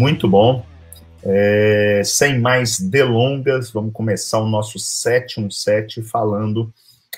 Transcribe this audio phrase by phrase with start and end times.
[0.00, 0.64] muito bom.
[1.22, 6.72] É, sem mais delongas, vamos começar o nosso 717 falando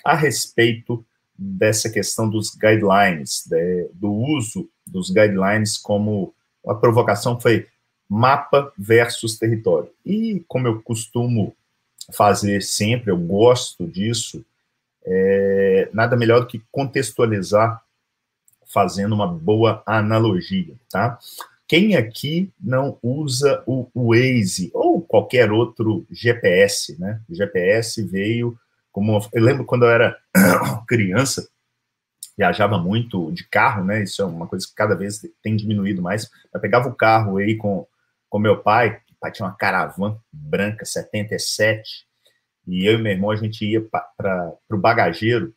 [0.05, 1.05] a respeito
[1.39, 6.35] dessa questão dos guidelines, de, do uso dos guidelines como
[6.67, 7.69] a provocação foi
[8.09, 9.89] mapa versus território.
[10.05, 11.55] E como eu costumo
[12.13, 14.45] fazer sempre, eu gosto disso,
[15.05, 17.81] é, nada melhor do que contextualizar
[18.67, 21.21] fazendo uma boa analogia, tá?
[21.69, 27.21] Quem aqui não usa o Waze ou qualquer outro GPS, né?
[27.29, 28.59] O GPS veio
[28.91, 30.19] como eu lembro quando eu era
[30.87, 31.49] criança,
[32.37, 34.03] viajava muito de carro, né?
[34.03, 36.31] Isso é uma coisa que cada vez tem diminuído mais.
[36.53, 37.87] Eu pegava o carro aí com
[38.29, 42.07] com meu pai, o pai tinha uma caravana branca 77,
[42.67, 43.87] e eu e meu irmão a gente ia
[44.17, 45.55] para o bagageiro,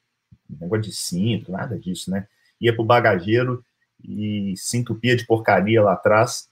[0.50, 2.28] negócio de cinto, nada disso, né?
[2.60, 3.64] Ia para o bagageiro
[4.08, 6.50] e se entupia de porcaria lá atrás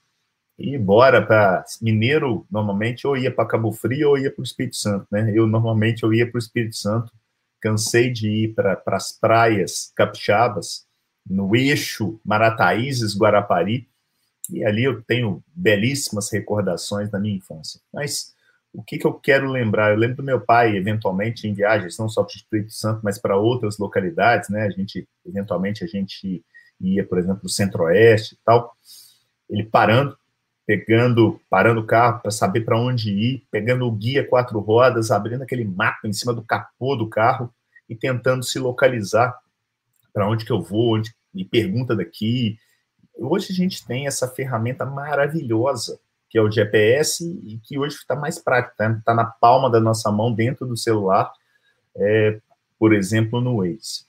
[0.58, 4.76] e bora para Mineiro, normalmente, ou ia para Cabo Frio ou ia para o Espírito
[4.76, 5.32] Santo, né?
[5.34, 7.12] Eu, normalmente, eu ia para o Espírito Santo,
[7.60, 10.86] cansei de ir para as praias capixabas,
[11.28, 13.88] no eixo Marataízes, Guarapari,
[14.50, 17.80] e ali eu tenho belíssimas recordações da minha infância.
[17.92, 18.34] Mas
[18.72, 19.92] o que, que eu quero lembrar?
[19.92, 23.18] Eu lembro do meu pai, eventualmente, em viagens, não só para o Espírito Santo, mas
[23.18, 24.66] para outras localidades, né?
[24.66, 26.44] A gente, eventualmente, a gente
[26.80, 28.76] ia, por exemplo, o Centro-Oeste e tal,
[29.48, 30.16] ele parando,
[30.66, 35.42] pegando, parando o carro para saber para onde ir, pegando o guia quatro rodas, abrindo
[35.42, 37.52] aquele mapa em cima do capô do carro
[37.88, 39.36] e tentando se localizar
[40.12, 42.58] para onde que eu vou, onde me pergunta daqui.
[43.16, 45.98] Hoje a gente tem essa ferramenta maravilhosa
[46.34, 49.78] que é o GPS e que hoje está mais prático, está tá na palma da
[49.78, 51.32] nossa mão dentro do celular,
[51.96, 52.40] é,
[52.76, 54.04] por exemplo, no Waze.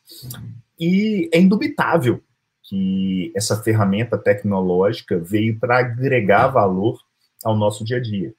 [0.80, 2.24] E é indubitável
[2.68, 7.00] que essa ferramenta tecnológica veio para agregar valor
[7.44, 8.34] ao nosso dia a dia.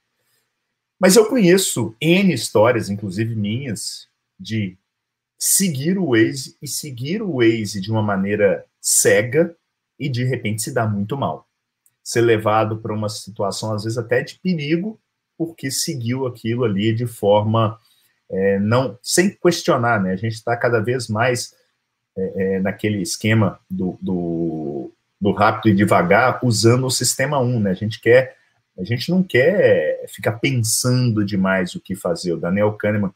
[0.99, 4.09] Mas eu conheço N histórias, inclusive minhas,
[4.39, 4.77] de
[5.39, 9.55] seguir o Waze e seguir o Waze de uma maneira cega
[9.99, 11.47] e de repente se dar muito mal.
[12.03, 14.99] Ser levado para uma situação, às vezes, até de perigo,
[15.37, 17.79] porque seguiu aquilo ali de forma
[18.31, 20.13] é, não sem questionar, né?
[20.13, 21.55] A gente está cada vez mais
[22.17, 27.71] é, é, naquele esquema do, do, do, rápido e devagar, usando o sistema 1, né?
[27.71, 28.37] A gente quer,
[28.79, 32.33] a gente não quer ficar pensando demais o que fazer.
[32.33, 33.13] O Daniel Kahneman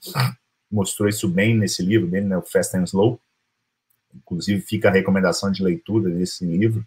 [0.70, 2.36] mostrou isso bem nesse livro dele, né?
[2.36, 3.18] O Fast and Slow.
[4.14, 6.84] Inclusive, fica a recomendação de leitura desse livro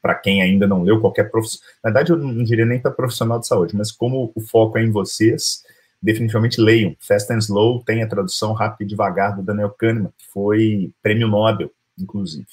[0.00, 1.68] para quem ainda não leu, qualquer profissional.
[1.82, 4.84] Na verdade, eu não diria nem para profissional de saúde, mas como o foco é
[4.84, 5.64] em vocês,
[6.06, 6.96] definitivamente leiam.
[7.00, 11.26] Fast and Slow tem a tradução Rápido e Devagar do Daniel Kahneman, que foi prêmio
[11.26, 12.46] Nobel, inclusive.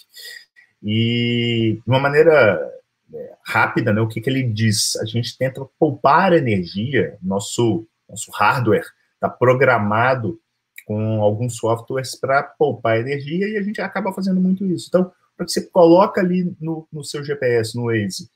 [0.82, 2.60] E de uma maneira
[3.14, 4.96] é, rápida, né, o que, que ele diz?
[4.96, 10.40] A gente tenta poupar energia, nosso, nosso hardware está programado
[10.88, 14.88] com alguns softwares para poupar energia e a gente acaba fazendo muito isso.
[14.90, 18.32] Então, para que você coloca ali no, no seu GPS, no Waze,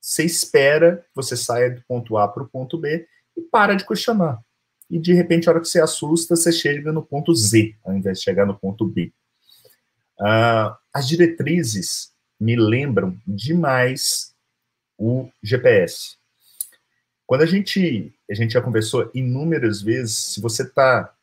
[0.00, 3.06] você espera você saia do ponto A para o ponto B
[3.36, 4.40] e para de questionar.
[4.92, 8.18] E de repente, a hora que você assusta, você chega no ponto Z, ao invés
[8.18, 9.10] de chegar no ponto B.
[10.20, 14.34] Uh, as diretrizes me lembram demais
[14.98, 16.16] o GPS.
[17.26, 21.14] Quando a gente, a gente já conversou inúmeras vezes, se você está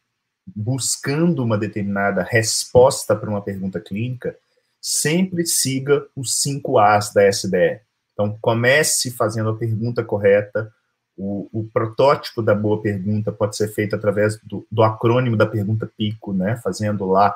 [0.47, 4.35] buscando uma determinada resposta para uma pergunta clínica,
[4.81, 7.81] sempre siga os cinco As da SDE.
[8.13, 10.73] Então, comece fazendo a pergunta correta,
[11.19, 15.85] o, o, protótipo da boa pergunta pode ser feito através do, do, acrônimo da pergunta
[15.85, 17.35] PICO, né, fazendo lá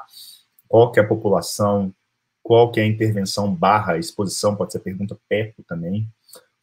[0.70, 1.94] qual que é a população,
[2.42, 6.08] qual que é a intervenção barra exposição, pode ser pergunta PEPO também,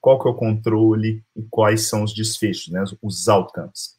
[0.00, 3.98] qual que é o controle e quais são os desfechos, né, os outcomes.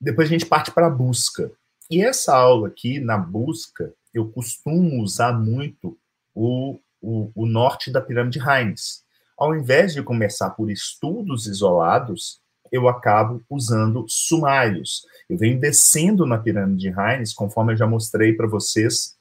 [0.00, 1.50] Depois a gente parte para a busca.
[1.90, 5.98] E essa aula aqui, na busca, eu costumo usar muito
[6.32, 9.03] o, o, o norte da pirâmide Heinz,
[9.36, 12.40] ao invés de começar por estudos isolados,
[12.70, 15.02] eu acabo usando sumários.
[15.28, 19.14] Eu venho descendo na pirâmide de Heinz, conforme eu já mostrei para vocês.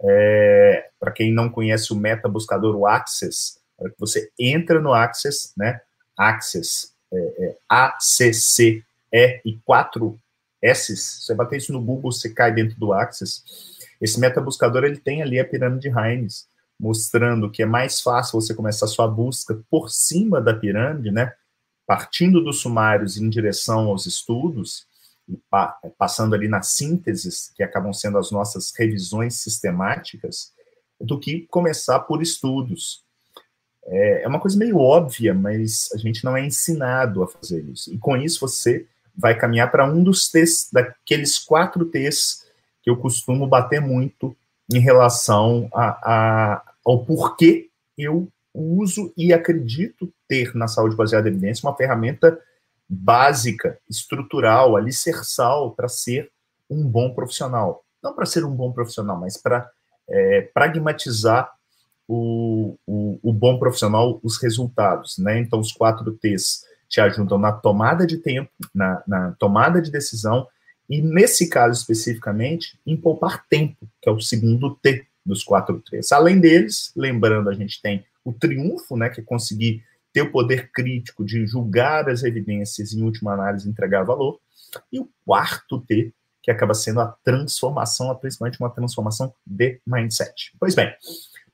[0.00, 3.58] É, para quem não conhece o meta buscador, o Access,
[3.98, 5.80] você entra no Access, né?
[6.16, 10.18] Access, é, é, A-C-C-E e 4
[10.62, 10.96] S.
[10.96, 13.42] Você bater isso no Google, você cai dentro do Access.
[14.00, 16.48] Esse meta buscador ele tem ali a pirâmide de Heinz
[16.78, 21.32] mostrando que é mais fácil você começar a sua busca por cima da pirâmide, né?
[21.86, 24.86] Partindo dos sumários em direção aos estudos,
[25.28, 25.38] e
[25.98, 30.52] passando ali nas sínteses, que acabam sendo as nossas revisões sistemáticas,
[31.00, 33.02] do que começar por estudos.
[33.86, 37.92] é, é uma coisa meio óbvia, mas a gente não é ensinado a fazer isso.
[37.92, 38.86] E com isso você
[39.16, 42.46] vai caminhar para um dos T's, daqueles quatro T's
[42.82, 44.36] que eu costumo bater muito
[44.72, 51.32] em relação a, a, ao porquê eu uso e acredito ter na saúde baseada em
[51.32, 52.38] evidência uma ferramenta
[52.88, 56.30] básica, estrutural, alicerçal para ser
[56.70, 57.84] um bom profissional.
[58.02, 59.70] Não para ser um bom profissional, mas para
[60.08, 61.52] é, pragmatizar
[62.06, 65.18] o, o, o, bom profissional, os resultados.
[65.18, 65.38] Né?
[65.40, 70.46] Então, os quatro T's te ajudam na tomada de tempo, na, na tomada de decisão,
[70.88, 76.10] e nesse caso especificamente, em poupar tempo, que é o segundo T dos quatro T's.
[76.10, 80.70] Além deles, lembrando, a gente tem o triunfo, né, que é conseguir ter o poder
[80.72, 84.40] crítico de julgar as evidências e, em última análise, entregar valor.
[84.92, 90.52] E o quarto T, que acaba sendo a transformação, principalmente uma transformação de mindset.
[90.58, 90.92] Pois bem,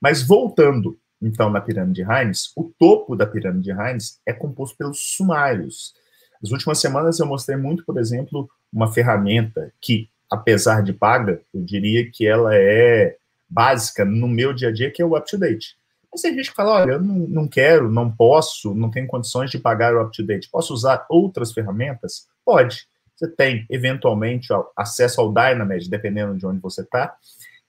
[0.01, 5.95] mas voltando então na pirâmide Heinz, o topo da pirâmide Heinz é composto pelos sumários.
[6.43, 11.63] Nas últimas semanas eu mostrei muito, por exemplo, uma ferramenta que, apesar de paga, eu
[11.63, 13.17] diria que ela é
[13.55, 15.77] básica no meu dia a dia, que é o UpToDate.
[16.11, 19.51] Mas tem gente que fala, olha, eu não, não quero, não posso, não tenho condições
[19.51, 20.51] de pagar o UpToDate.
[20.51, 22.27] Posso usar outras ferramentas?
[22.45, 22.87] Pode.
[23.17, 27.15] Você tem, eventualmente, acesso ao Dynamed, dependendo de onde você está,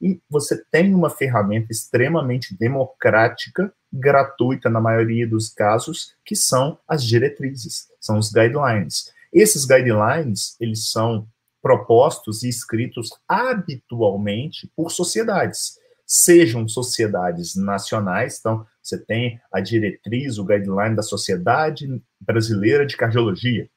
[0.02, 7.04] e você tem uma ferramenta extremamente democrática, gratuita na maioria dos casos, que são as
[7.04, 9.14] diretrizes, são os guidelines.
[9.32, 11.28] Esses guidelines, eles são
[11.66, 20.46] propostos e escritos habitualmente por sociedades, sejam sociedades nacionais, então você tem a diretriz, o
[20.46, 21.90] guideline da Sociedade
[22.22, 23.68] Brasileira de Cardiologia,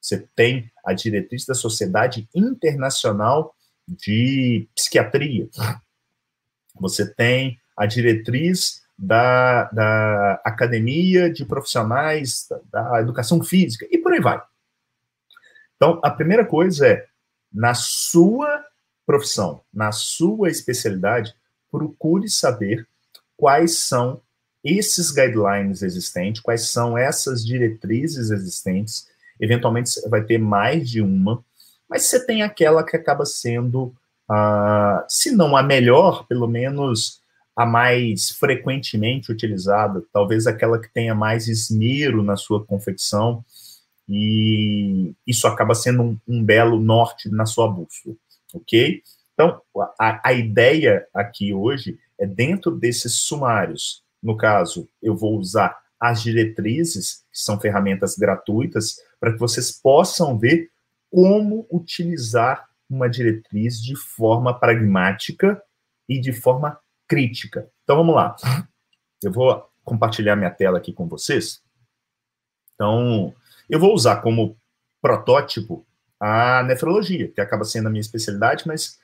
[0.00, 3.54] você tem a diretriz da Sociedade Internacional
[3.86, 5.48] de Psiquiatria,
[6.74, 14.12] você tem a diretriz da, da Academia de Profissionais da, da Educação Física, e por
[14.12, 14.42] aí vai.
[15.76, 17.06] Então, a primeira coisa é,
[17.56, 18.62] na sua
[19.06, 21.34] profissão, na sua especialidade,
[21.70, 22.86] procure saber
[23.34, 24.20] quais são
[24.62, 29.08] esses guidelines existentes, quais são essas diretrizes existentes.
[29.40, 31.42] Eventualmente vai ter mais de uma,
[31.88, 33.94] mas você tem aquela que acaba sendo,
[35.08, 37.22] se não a melhor, pelo menos
[37.54, 43.42] a mais frequentemente utilizada, talvez aquela que tenha mais esmero na sua confecção,
[44.08, 48.14] e isso acaba sendo um, um belo norte na sua bússola,
[48.54, 49.02] ok?
[49.34, 49.60] Então,
[50.00, 56.22] a, a ideia aqui hoje é dentro desses sumários, no caso, eu vou usar as
[56.22, 60.70] diretrizes, que são ferramentas gratuitas, para que vocês possam ver
[61.10, 65.62] como utilizar uma diretriz de forma pragmática
[66.08, 66.78] e de forma
[67.08, 67.68] crítica.
[67.84, 68.36] Então vamos lá.
[69.22, 71.62] Eu vou compartilhar minha tela aqui com vocês.
[72.74, 73.34] Então,
[73.68, 74.56] eu vou usar como
[75.00, 75.86] protótipo
[76.18, 78.98] a nefrologia, que acaba sendo a minha especialidade, mas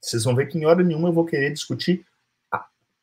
[0.00, 2.04] vocês vão ver que em hora nenhuma eu vou querer discutir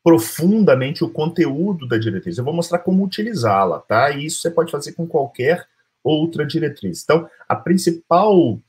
[0.03, 2.37] profundamente o conteúdo da diretriz.
[2.37, 4.09] Eu vou mostrar como utilizá-la, tá?
[4.09, 5.67] E isso você pode fazer com qualquer
[6.03, 7.03] outra diretriz.
[7.03, 8.59] Então, a principal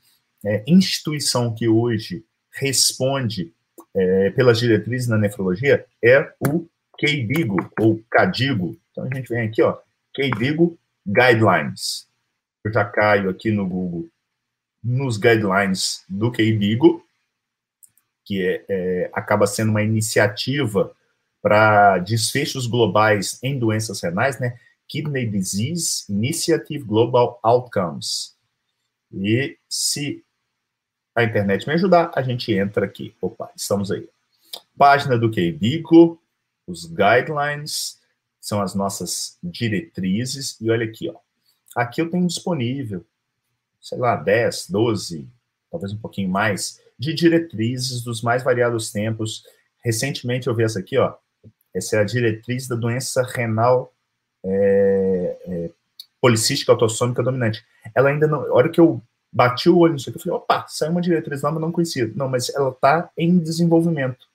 [0.45, 3.51] é, instituição que hoje responde
[3.95, 6.67] é, pelas diretrizes na nefrologia é o
[6.99, 8.77] KDIGO, ou CADIGO.
[8.91, 9.79] Então, a gente vem aqui, ó,
[10.13, 12.07] KDIGO Guidelines
[12.63, 14.09] eu já caio aqui no Google
[14.83, 17.03] nos guidelines do KDIGO,
[18.25, 20.93] que é, é, acaba sendo uma iniciativa
[21.41, 24.57] para desfechos globais em doenças renais, né?
[24.87, 28.35] Kidney Disease Initiative Global Outcomes.
[29.11, 30.23] E se
[31.15, 33.15] a internet me ajudar, a gente entra aqui.
[33.21, 34.09] Opa, estamos aí.
[34.77, 36.21] Página do KDIGO,
[36.67, 38.01] os guidelines,
[38.39, 41.15] são as nossas diretrizes, e olha aqui, ó.
[41.75, 43.05] Aqui eu tenho disponível,
[43.81, 45.27] sei lá, 10, 12,
[45.71, 49.43] talvez um pouquinho mais, de diretrizes dos mais variados tempos.
[49.83, 51.15] Recentemente eu vi essa aqui, ó.
[51.73, 53.91] Essa é a diretriz da doença renal
[54.45, 55.69] é, é,
[56.21, 57.65] policística autossômica dominante.
[57.95, 58.41] Ela ainda não.
[58.41, 59.01] A hora que eu
[59.31, 62.11] bati o olho nisso aqui, eu falei, opa, saiu uma diretriz nova, não conhecia.
[62.15, 64.27] Não, mas ela está em desenvolvimento.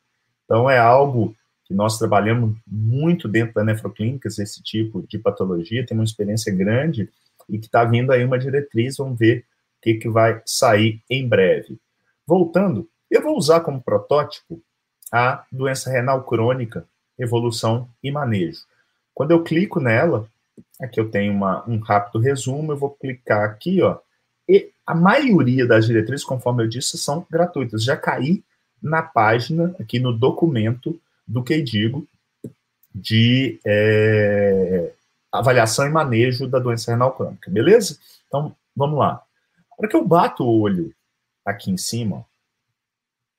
[0.44, 5.96] Então é algo que nós trabalhamos muito dentro da nefroclínicas, esse tipo de patologia, tem
[5.96, 7.08] uma experiência grande
[7.48, 11.26] e que está vindo aí uma diretriz, vamos ver o que, que vai sair em
[11.26, 11.78] breve.
[12.26, 14.60] Voltando, eu vou usar como protótipo
[15.10, 16.86] a doença renal crônica,
[17.18, 18.60] evolução e manejo.
[19.14, 20.28] Quando eu clico nela,
[20.80, 23.98] aqui eu tenho uma, um rápido resumo, eu vou clicar aqui, ó,
[24.48, 27.84] e a maioria das diretrizes, conforme eu disse, são gratuitas.
[27.84, 28.42] Já caí
[28.82, 32.06] na página, aqui no documento do que digo,
[32.94, 34.90] de é,
[35.32, 37.98] avaliação e manejo da doença renal crônica, beleza?
[38.26, 39.22] Então, vamos lá.
[39.76, 40.94] Para que eu bato o olho
[41.44, 42.24] aqui em cima,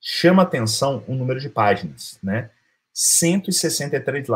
[0.02, 2.50] chama atenção o número de páginas, né?
[2.94, 4.28] 163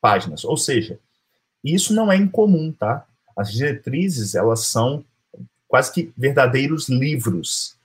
[0.00, 0.98] páginas, ou seja,
[1.62, 3.06] isso não é incomum, tá?
[3.36, 5.04] As diretrizes, elas são
[5.68, 7.76] quase que verdadeiros livros.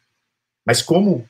[0.65, 1.27] Mas como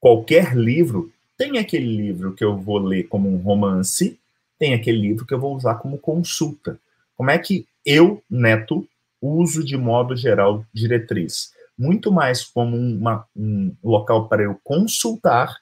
[0.00, 4.18] qualquer livro, tem aquele livro que eu vou ler como um romance,
[4.58, 6.78] tem aquele livro que eu vou usar como consulta.
[7.18, 8.88] Como é que eu, Neto,
[9.20, 11.50] uso de modo geral diretriz?
[11.76, 15.56] Muito mais como uma, um local para eu consultar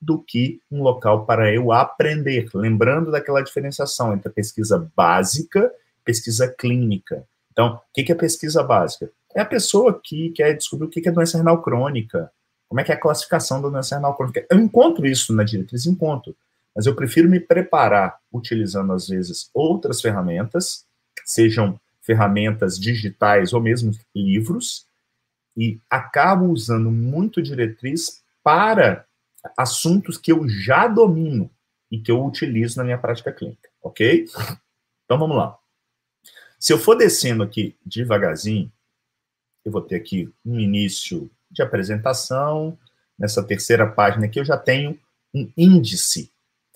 [0.00, 2.48] do que um local para eu aprender.
[2.54, 7.24] Lembrando daquela diferenciação entre pesquisa básica e pesquisa clínica.
[7.52, 9.10] Então, o que é pesquisa básica?
[9.34, 12.32] É a pessoa que quer descobrir o que é doença renal crônica,
[12.70, 14.46] como é que é a classificação da doença renal crônica.
[14.50, 16.34] Eu encontro isso na diretriz, encontro,
[16.74, 20.86] mas eu prefiro me preparar utilizando, às vezes, outras ferramentas,
[21.24, 24.86] sejam ferramentas digitais ou mesmo livros,
[25.56, 29.06] e acabo usando muito diretriz para
[29.56, 31.50] assuntos que eu já domino
[31.90, 34.26] e que eu utilizo na minha prática clínica, ok?
[35.04, 35.58] Então vamos lá.
[36.58, 38.72] Se eu for descendo aqui devagarzinho,
[39.64, 42.78] eu vou ter aqui um início de apresentação.
[43.18, 44.98] Nessa terceira página aqui eu já tenho
[45.34, 46.32] um índice.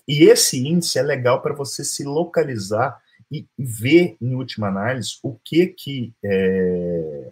[0.07, 5.35] E esse índice é legal para você se localizar e ver, em última análise, o
[5.43, 7.31] que que é,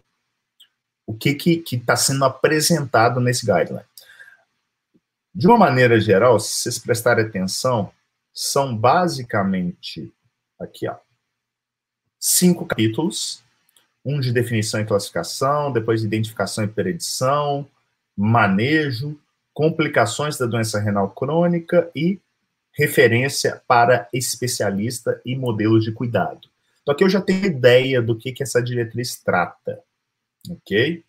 [1.08, 3.86] o que que está sendo apresentado nesse guideline.
[5.34, 7.92] De uma maneira geral, se vocês prestarem atenção,
[8.34, 10.12] são basicamente
[10.60, 10.96] aqui, ó,
[12.20, 13.46] cinco capítulos
[14.06, 17.68] um de definição e classificação, depois identificação e predição,
[18.16, 19.20] manejo,
[19.52, 22.20] complicações da doença renal crônica e
[22.76, 26.48] referência para especialista e modelos de cuidado.
[26.82, 29.80] Então aqui eu já tenho ideia do que, que essa diretriz trata,
[30.50, 31.04] ok?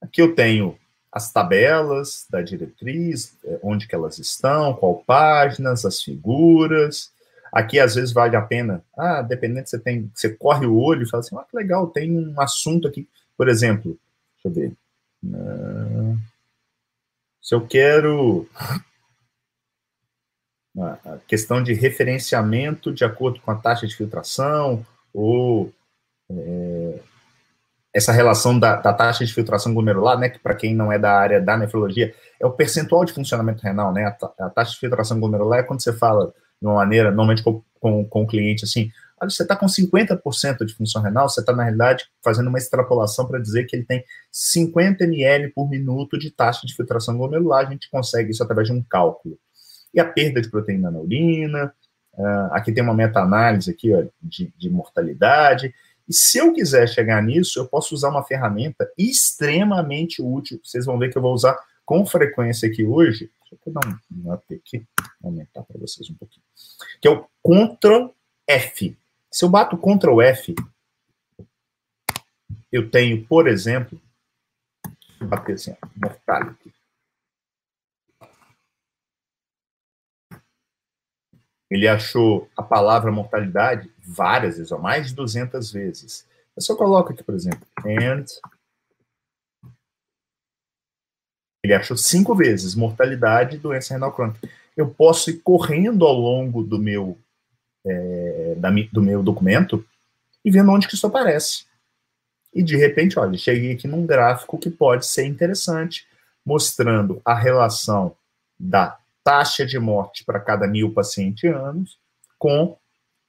[0.00, 0.76] Aqui eu tenho
[1.10, 7.12] as tabelas da diretriz, eh, onde que elas estão, qual páginas, as figuras,
[7.52, 8.82] Aqui, às vezes, vale a pena.
[8.96, 10.10] Ah, dependendo, você tem.
[10.14, 13.06] Você corre o olho e fala assim: ah, que legal, tem um assunto aqui.
[13.36, 13.98] Por exemplo,
[14.42, 14.72] deixa eu ver.
[15.22, 16.18] Uh,
[17.42, 18.48] se eu quero.
[20.78, 25.70] A questão de referenciamento de acordo com a taxa de filtração, ou
[26.30, 26.98] é,
[27.92, 31.12] essa relação da, da, taxa de filtração glomerular, né, que para quem não é da
[31.12, 35.20] área da nefrologia, é o percentual de funcionamento renal, né, a, a taxa de filtração
[35.20, 38.90] glomerular é quando você fala de uma maneira, normalmente com, com, com o cliente, assim,
[39.20, 43.38] você está com 50% de função renal, você está, na realidade, fazendo uma extrapolação para
[43.38, 47.88] dizer que ele tem 50 ml por minuto de taxa de filtração glomerular, a gente
[47.90, 49.38] consegue isso através de um cálculo.
[49.92, 51.74] E a perda de proteína na urina,
[52.14, 55.74] uh, aqui tem uma meta-análise aqui, ó, de, de mortalidade,
[56.08, 60.98] e se eu quiser chegar nisso, eu posso usar uma ferramenta extremamente útil, vocês vão
[60.98, 63.80] ver que eu vou usar com frequência aqui hoje, deixa eu dar
[64.10, 64.84] um, up aqui,
[65.22, 66.44] aumentar para vocês um pouquinho,
[67.00, 68.08] que é o Ctrl
[68.46, 68.96] F.
[69.30, 70.54] Se eu bato Ctrl F,
[72.70, 74.00] eu tenho, por exemplo,
[75.18, 76.72] vou bater assim, mortality.
[81.72, 86.28] Ele achou a palavra mortalidade várias vezes, ó, mais de 200 vezes.
[86.54, 88.26] Eu só coloco aqui, por exemplo, and
[91.64, 94.46] ele achou cinco vezes mortalidade e doença renal crônica.
[94.76, 97.16] Eu posso ir correndo ao longo do meu,
[97.86, 99.82] é, da, do meu documento
[100.44, 101.64] e vendo onde que isso aparece.
[102.52, 106.06] E de repente, olha, cheguei aqui num gráfico que pode ser interessante,
[106.44, 108.14] mostrando a relação
[108.60, 111.98] da taxa de morte para cada mil pacientes anos
[112.38, 112.76] com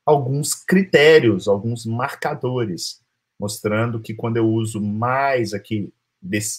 [0.05, 3.01] alguns critérios, alguns marcadores,
[3.39, 5.93] mostrando que quando eu uso mais aqui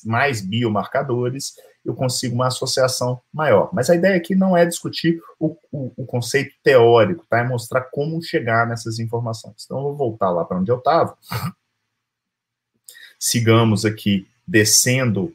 [0.05, 3.71] mais biomarcadores, eu consigo uma associação maior.
[3.73, 7.39] Mas a ideia aqui não é discutir o, o, o conceito teórico, tá?
[7.39, 9.65] É mostrar como chegar nessas informações.
[9.65, 11.17] Então, eu vou voltar lá para onde eu estava.
[13.19, 15.35] Sigamos aqui descendo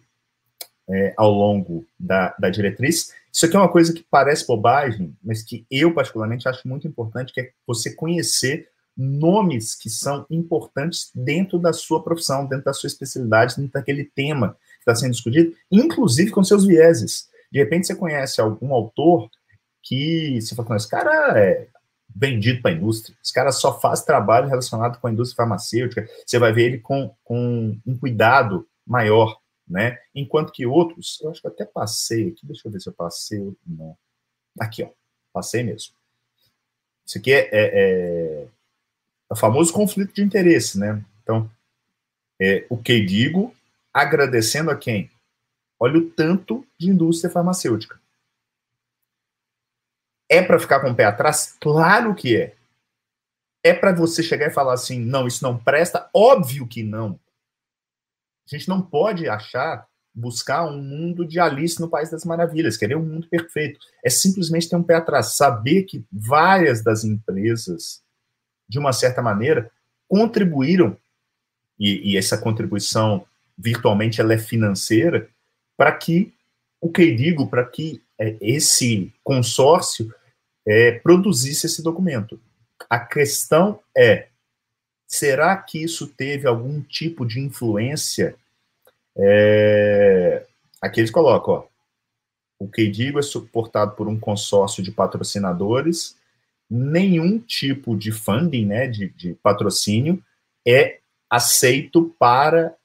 [0.88, 3.14] é, ao longo da, da diretriz.
[3.32, 7.34] Isso aqui é uma coisa que parece bobagem, mas que eu, particularmente, acho muito importante,
[7.34, 8.70] que é você conhecer
[9.00, 14.58] nomes que são importantes dentro da sua profissão, dentro da sua especialidade, dentro daquele tema
[14.76, 17.30] que está sendo discutido, inclusive com seus vieses.
[17.52, 19.30] De repente você conhece algum autor
[19.82, 21.68] que você fala, esse cara é
[22.14, 26.38] vendido para a indústria, esse cara só faz trabalho relacionado com a indústria farmacêutica, você
[26.38, 29.39] vai ver ele com, com um cuidado maior,
[29.70, 30.00] né?
[30.16, 33.56] Enquanto que outros, eu acho que até passei aqui, deixa eu ver se eu passei,
[33.66, 33.96] não.
[34.60, 34.90] Aqui, ó,
[35.32, 35.94] passei mesmo
[37.06, 38.48] Isso aqui é, é, é,
[39.30, 41.04] o famoso conflito de interesse, né?
[41.22, 41.50] Então,
[42.42, 43.54] é, o que digo,
[43.94, 45.12] agradecendo a quem?
[45.80, 48.00] Olha o tanto de indústria farmacêutica.
[50.28, 51.56] É para ficar com o pé atrás?
[51.60, 52.56] Claro que é.
[53.64, 56.10] É para você chegar e falar assim, não, isso não presta?
[56.14, 57.20] Óbvio que não.
[58.52, 62.96] A gente não pode achar, buscar um mundo de Alice no País das Maravilhas, querer
[62.96, 63.80] um mundo perfeito.
[64.04, 68.02] É simplesmente ter um pé atrás, saber que várias das empresas,
[68.68, 69.72] de uma certa maneira,
[70.08, 70.98] contribuíram,
[71.80, 73.26] e, e essa contribuição
[73.58, 75.30] virtualmente ela é financeira,
[75.78, 76.34] para que
[76.82, 80.14] o que digo, para que é, esse consórcio
[80.68, 82.40] é, produzisse esse documento.
[82.90, 84.29] A questão é:
[85.10, 88.36] será que isso teve algum tipo de influência?
[89.18, 90.46] É,
[90.80, 91.66] aqui eles colocam, ó,
[92.60, 96.16] o que digo é suportado por um consórcio de patrocinadores,
[96.70, 100.24] nenhum tipo de funding, né, de, de patrocínio,
[100.66, 102.76] é aceito para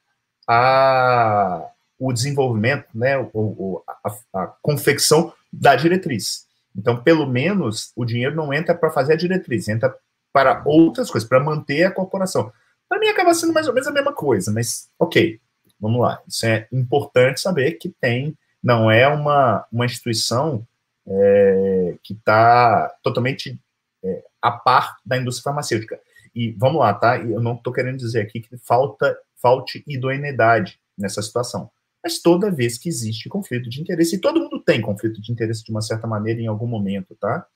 [0.48, 6.46] a, o desenvolvimento, né, o, o a, a, confecção da diretriz.
[6.74, 9.94] Então, pelo menos, o dinheiro não entra para fazer a diretriz, entra
[10.34, 12.52] para outras coisas, para manter a corporação.
[12.88, 15.40] Para mim, acaba sendo mais ou menos a mesma coisa, mas ok,
[15.78, 16.20] vamos lá.
[16.26, 20.66] Isso é importante saber que tem, não é uma, uma instituição
[21.06, 23.56] é, que está totalmente
[24.02, 26.00] é, a par da indústria farmacêutica.
[26.34, 27.16] E vamos lá, tá?
[27.16, 31.70] Eu não estou querendo dizer aqui que falta falte idoneidade nessa situação
[32.04, 35.64] mas toda vez que existe conflito de interesse, e todo mundo tem conflito de interesse
[35.64, 37.46] de uma certa maneira em algum momento, tá?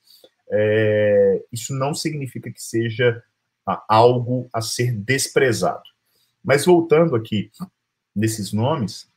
[0.50, 3.22] É, isso não significa que seja
[3.88, 5.82] algo a ser desprezado.
[6.42, 7.50] Mas voltando aqui
[8.14, 9.08] nesses nomes,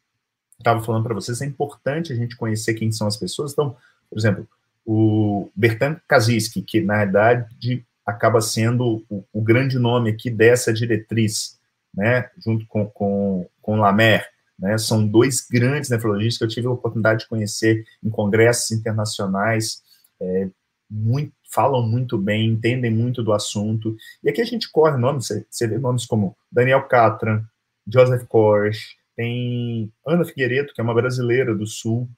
[0.57, 3.53] estava falando para vocês, é importante a gente conhecer quem são as pessoas.
[3.53, 3.75] Então,
[4.09, 4.47] por exemplo,
[4.85, 11.59] o Bertrand Kaczynski, que na verdade acaba sendo o, o, grande nome aqui dessa diretriz,
[11.93, 14.27] né, junto com, com, com Lamer,
[14.61, 14.77] né?
[14.77, 19.81] São dois grandes nefrologistas que eu tive a oportunidade de conhecer em congressos internacionais,
[20.19, 20.49] é,
[20.91, 23.95] muito, falam muito bem, entendem muito do assunto.
[24.21, 27.43] E aqui a gente corre nomes, você vê nomes como Daniel Catran,
[27.87, 32.09] Joseph Kors, tem Ana Figueiredo, que é uma brasileira do Sul,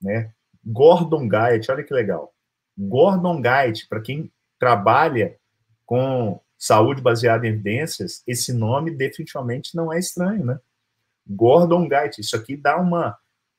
[0.00, 0.32] né?
[0.64, 2.32] Gordon Guide, olha que legal.
[2.76, 5.36] Gordon Guide, para quem trabalha
[5.84, 10.58] com saúde baseada em evidências, esse nome definitivamente não é estranho, né?
[11.26, 12.18] Gordon Gait.
[12.18, 13.16] Isso aqui dá uma,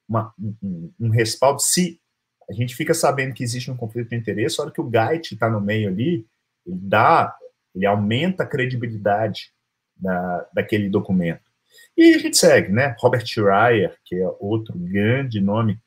[0.07, 1.61] uma um, um, respaldo.
[1.61, 2.00] Se
[2.51, 5.33] a gente fica sabendo que existe um conflito de interesse, a hora que o Gait
[5.33, 6.25] está no meio ali,
[6.67, 7.33] ele dá,
[7.73, 9.53] ele aumenta a credibilidade
[9.95, 11.49] da, daquele documento.
[11.95, 12.93] E a gente segue, né?
[12.99, 15.79] Robert Schreier, que é outro grande nome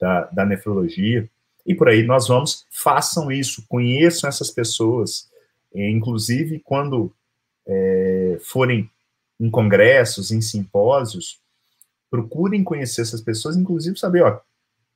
[0.00, 1.30] da, da nefrologia,
[1.64, 5.30] e por aí nós vamos, façam isso, conheçam essas pessoas,
[5.72, 7.12] inclusive quando
[7.64, 8.90] é, forem
[9.38, 11.40] em congressos, em simpósios,
[12.10, 14.40] procurem conhecer essas pessoas, inclusive saber, ó,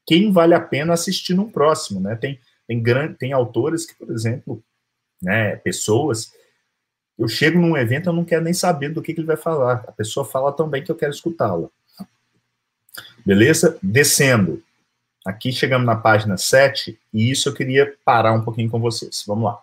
[0.06, 2.16] quem vale a pena assistir no próximo, né?
[2.16, 4.62] Tem, tem, grande, tem autores que, por exemplo,
[5.20, 6.32] né, pessoas,
[7.18, 9.84] eu chego num evento, eu não quero nem saber do que, que ele vai falar.
[9.86, 11.68] A pessoa fala tão bem que eu quero escutá-la.
[13.24, 13.78] Beleza?
[13.82, 14.62] Descendo.
[15.24, 19.22] Aqui chegamos na página 7, e isso eu queria parar um pouquinho com vocês.
[19.24, 19.62] Vamos lá.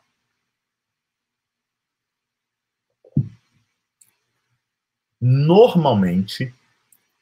[5.20, 6.54] Normalmente,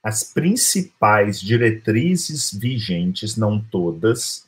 [0.07, 4.47] as principais diretrizes vigentes, não todas,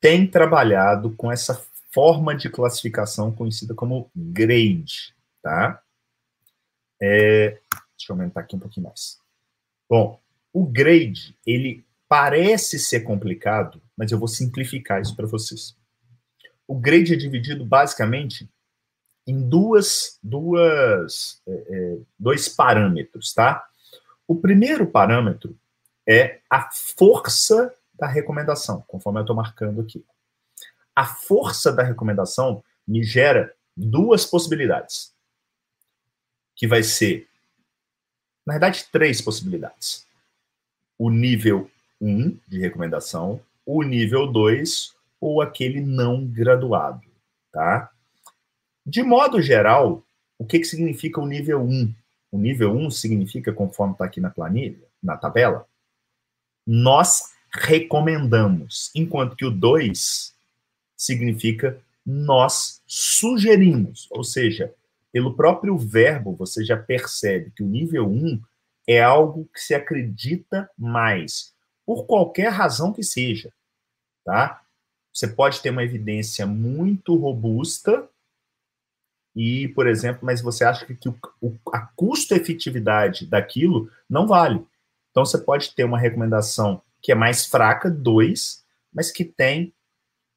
[0.00, 5.80] têm trabalhado com essa forma de classificação conhecida como grade, tá?
[7.00, 7.50] É,
[7.96, 9.20] deixa eu aumentar aqui um pouquinho mais.
[9.88, 10.20] Bom,
[10.52, 15.76] o grade, ele parece ser complicado, mas eu vou simplificar isso para vocês.
[16.66, 18.50] O grade é dividido basicamente
[19.24, 23.64] em duas, duas, é, é, dois parâmetros, tá?
[24.26, 25.56] O primeiro parâmetro
[26.06, 30.04] é a força da recomendação, conforme eu estou marcando aqui.
[30.94, 35.12] A força da recomendação me gera duas possibilidades,
[36.54, 37.28] que vai ser,
[38.46, 40.06] na verdade, três possibilidades.
[40.98, 47.02] O nível 1 de recomendação, o nível 2 ou aquele não graduado,
[47.50, 47.90] tá?
[48.86, 50.04] De modo geral,
[50.38, 51.94] o que, que significa o nível 1?
[52.34, 55.68] O nível 1 significa, conforme está aqui na planilha, na tabela,
[56.66, 60.34] nós recomendamos, enquanto que o 2
[60.96, 64.74] significa nós sugerimos, ou seja,
[65.12, 68.42] pelo próprio verbo você já percebe que o nível 1
[68.88, 71.54] é algo que se acredita mais,
[71.86, 73.52] por qualquer razão que seja,
[74.24, 74.60] tá?
[75.12, 78.08] você pode ter uma evidência muito robusta
[79.34, 84.64] e, por exemplo, mas você acha que o, o, a custo-efetividade daquilo não vale.
[85.10, 89.72] Então, você pode ter uma recomendação que é mais fraca, 2, mas que tem,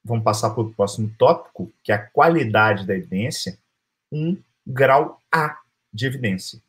[0.04, 3.58] vamos passar para o próximo tópico, que é a qualidade da evidência,
[4.12, 5.58] um grau A
[5.94, 6.60] de evidência.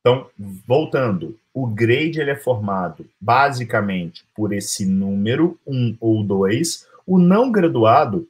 [0.00, 0.28] Então,
[0.66, 7.18] voltando, o grade ele é formado basicamente por esse número, 1 um ou 2, o
[7.18, 8.28] não graduado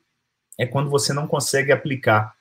[0.58, 2.33] é quando você não consegue aplicar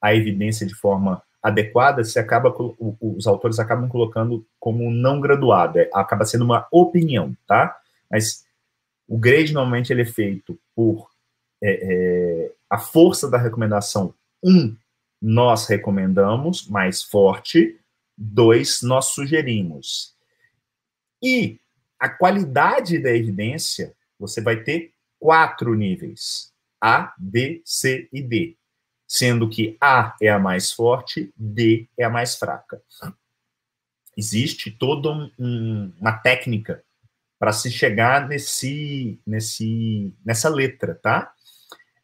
[0.00, 2.54] a evidência de forma adequada, se acaba
[3.00, 7.78] os autores acabam colocando como não graduado, é, acaba sendo uma opinião, tá?
[8.10, 8.44] Mas
[9.08, 11.08] o grade normalmente ele é feito por
[11.62, 14.14] é, é, a força da recomendação.
[14.42, 14.76] Um,
[15.20, 17.78] nós recomendamos mais forte.
[18.16, 20.14] Dois, nós sugerimos.
[21.22, 21.58] E
[21.98, 28.56] a qualidade da evidência, você vai ter quatro níveis: A, B, C e D.
[29.12, 32.80] Sendo que A é a mais forte, D é a mais fraca.
[34.16, 36.84] Existe toda um, uma técnica
[37.36, 41.32] para se chegar nesse, nesse, nessa letra, tá?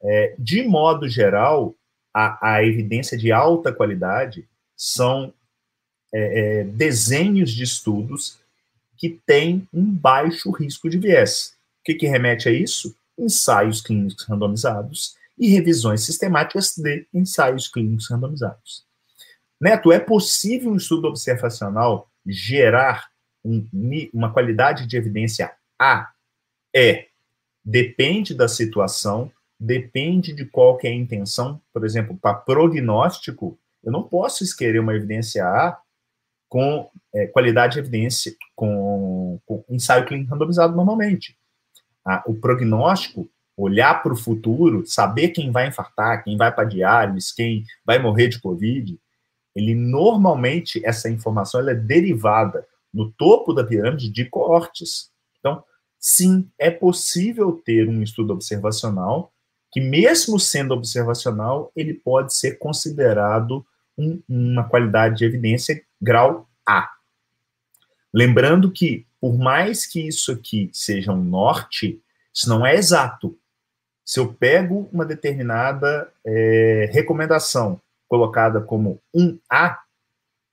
[0.03, 1.77] É, de modo geral,
[2.13, 4.45] a, a, evidência de alta qualidade
[4.77, 5.33] são
[6.13, 8.41] é, é, desenhos de estudos
[8.97, 11.55] que têm um baixo risco de viés.
[11.81, 12.97] O que, que remete a isso?
[13.17, 18.87] ensaios clínicos randomizados e revisões sistemáticas de ensaios clínicos randomizados.
[19.61, 23.09] Neto, é possível um estudo observacional gerar
[23.45, 23.67] um,
[24.13, 26.11] uma qualidade de evidência A?
[26.75, 27.07] É.
[27.65, 31.61] Depende da situação, depende de qual que é a intenção.
[31.73, 35.81] Por exemplo, para prognóstico, eu não posso esquecer uma evidência A
[36.49, 41.37] com é, qualidade de evidência, com, com ensaio clínico randomizado normalmente
[42.05, 47.35] a, o prognóstico, olhar para o futuro, saber quem vai infartar, quem vai para diálise,
[47.35, 48.99] quem vai morrer de Covid,
[49.55, 55.11] ele normalmente, essa informação ela é derivada no topo da pirâmide de coortes.
[55.39, 55.65] Então,
[55.99, 59.33] sim, é possível ter um estudo observacional
[59.73, 63.65] que, mesmo sendo observacional, ele pode ser considerado
[63.97, 66.91] um, uma qualidade de evidência grau A.
[68.13, 72.01] Lembrando que por mais que isso aqui seja um norte,
[72.33, 73.39] isso não é exato.
[74.07, 79.81] Se eu pego uma determinada é, recomendação colocada como um A,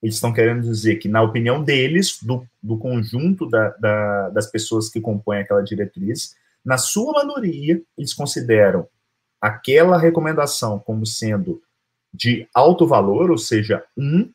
[0.01, 4.89] eles estão querendo dizer que, na opinião deles, do, do conjunto da, da, das pessoas
[4.89, 6.35] que compõem aquela diretriz,
[6.65, 8.87] na sua maioria, eles consideram
[9.39, 11.61] aquela recomendação como sendo
[12.11, 14.31] de alto valor, ou seja, um,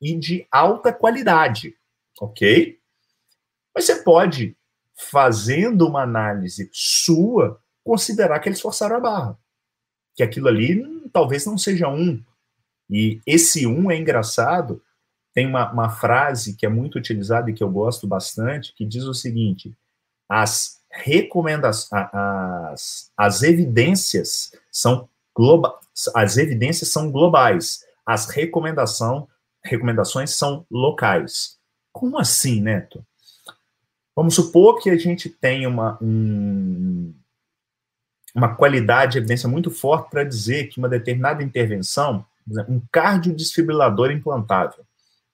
[0.00, 1.76] e de alta qualidade,
[2.18, 2.78] ok?
[3.74, 4.56] Mas você pode,
[4.94, 9.38] fazendo uma análise sua, considerar que eles forçaram a barra.
[10.16, 12.20] Que aquilo ali talvez não seja um.
[12.90, 14.82] E esse um é engraçado.
[15.32, 19.04] Tem uma, uma frase que é muito utilizada e que eu gosto bastante, que diz
[19.04, 19.76] o seguinte:
[20.28, 25.74] as recomendações, as, as evidências são globais,
[26.14, 29.28] as evidências são globais, as recomendação,
[29.64, 31.58] recomendações são locais.
[31.92, 33.04] Como assim, Neto?
[34.14, 37.12] Vamos supor que a gente tenha uma, um,
[38.34, 42.26] uma qualidade de evidência muito forte para dizer que uma determinada intervenção,
[42.68, 44.84] um cardiodesfibrilador implantável,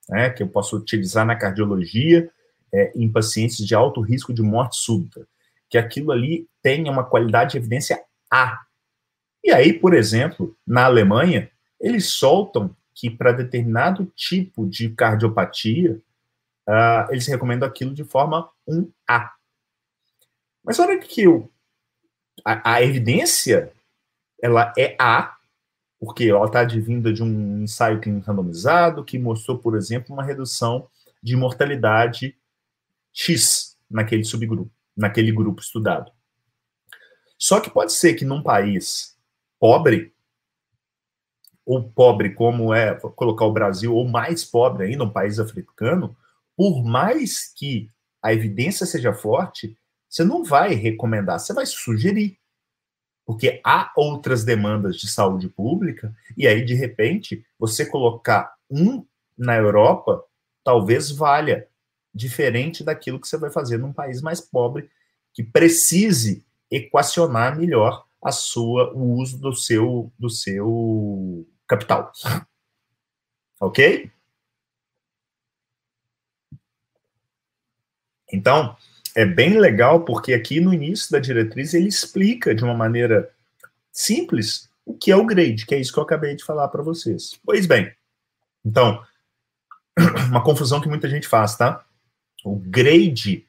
[0.07, 2.29] né, que eu posso utilizar na cardiologia
[2.71, 5.27] é, em pacientes de alto risco de morte súbita,
[5.69, 8.61] que aquilo ali tenha uma qualidade de evidência A.
[9.43, 15.99] E aí, por exemplo, na Alemanha, eles soltam que para determinado tipo de cardiopatia,
[16.69, 19.31] uh, eles recomendam aquilo de forma 1A.
[20.63, 21.49] Mas olha que o,
[22.43, 23.71] a, a, evidência
[24.41, 25.37] ela é A,
[25.99, 30.87] porque ela está advinda de um ensaio clínico randomizado que mostrou, por exemplo, uma redução
[31.21, 32.35] de mortalidade
[33.13, 36.11] X naquele subgrupo, naquele grupo estudado.
[37.37, 39.17] Só que pode ser que num país
[39.59, 40.13] pobre,
[41.65, 46.15] ou pobre como é, vou colocar o Brasil, ou mais pobre ainda, um país africano,
[46.55, 47.89] por mais que
[48.21, 49.77] a evidência seja forte,
[50.11, 52.37] você não vai recomendar, você vai sugerir.
[53.25, 59.05] Porque há outras demandas de saúde pública, e aí, de repente, você colocar um
[59.37, 60.21] na Europa
[60.63, 61.67] talvez valha,
[62.13, 64.91] diferente daquilo que você vai fazer num país mais pobre,
[65.33, 72.11] que precise equacionar melhor a sua, o uso do seu, do seu capital.
[73.61, 74.11] Ok?
[78.33, 78.75] Então,
[79.15, 83.29] é bem legal porque aqui no início da diretriz ele explica de uma maneira
[83.91, 86.81] simples o que é o grade, que é isso que eu acabei de falar para
[86.81, 87.39] vocês.
[87.45, 87.93] Pois bem,
[88.65, 89.03] então,
[90.29, 91.83] uma confusão que muita gente faz, tá?
[92.43, 93.45] O grade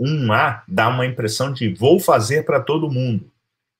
[0.00, 3.30] 1A dá uma impressão de vou fazer para todo mundo.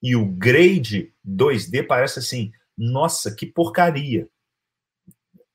[0.03, 4.29] E o grade 2D parece assim, nossa, que porcaria.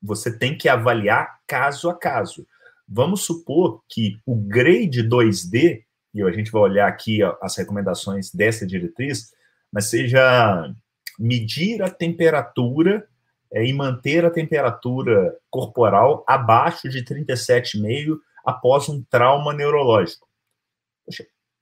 [0.01, 2.47] Você tem que avaliar caso a caso.
[2.87, 8.65] Vamos supor que o grade 2D, e a gente vai olhar aqui as recomendações dessa
[8.65, 9.31] diretriz,
[9.71, 10.73] mas seja
[11.19, 13.07] medir a temperatura
[13.51, 20.27] é, e manter a temperatura corporal abaixo de 37,5 após um trauma neurológico.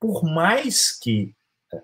[0.00, 1.34] Por mais que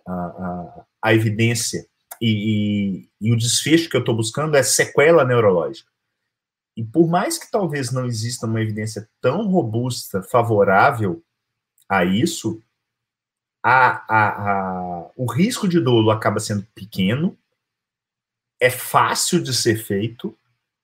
[0.07, 1.87] a, a, a evidência
[2.20, 5.90] e, e, e, o desfecho que eu estou buscando é sequela neurológica.
[6.76, 11.22] E por mais que talvez não exista uma evidência tão robusta, favorável
[11.88, 12.62] a isso,
[13.62, 17.37] a, a, a, o risco de dolo acaba sendo pequeno,
[18.58, 20.37] é fácil de ser feito,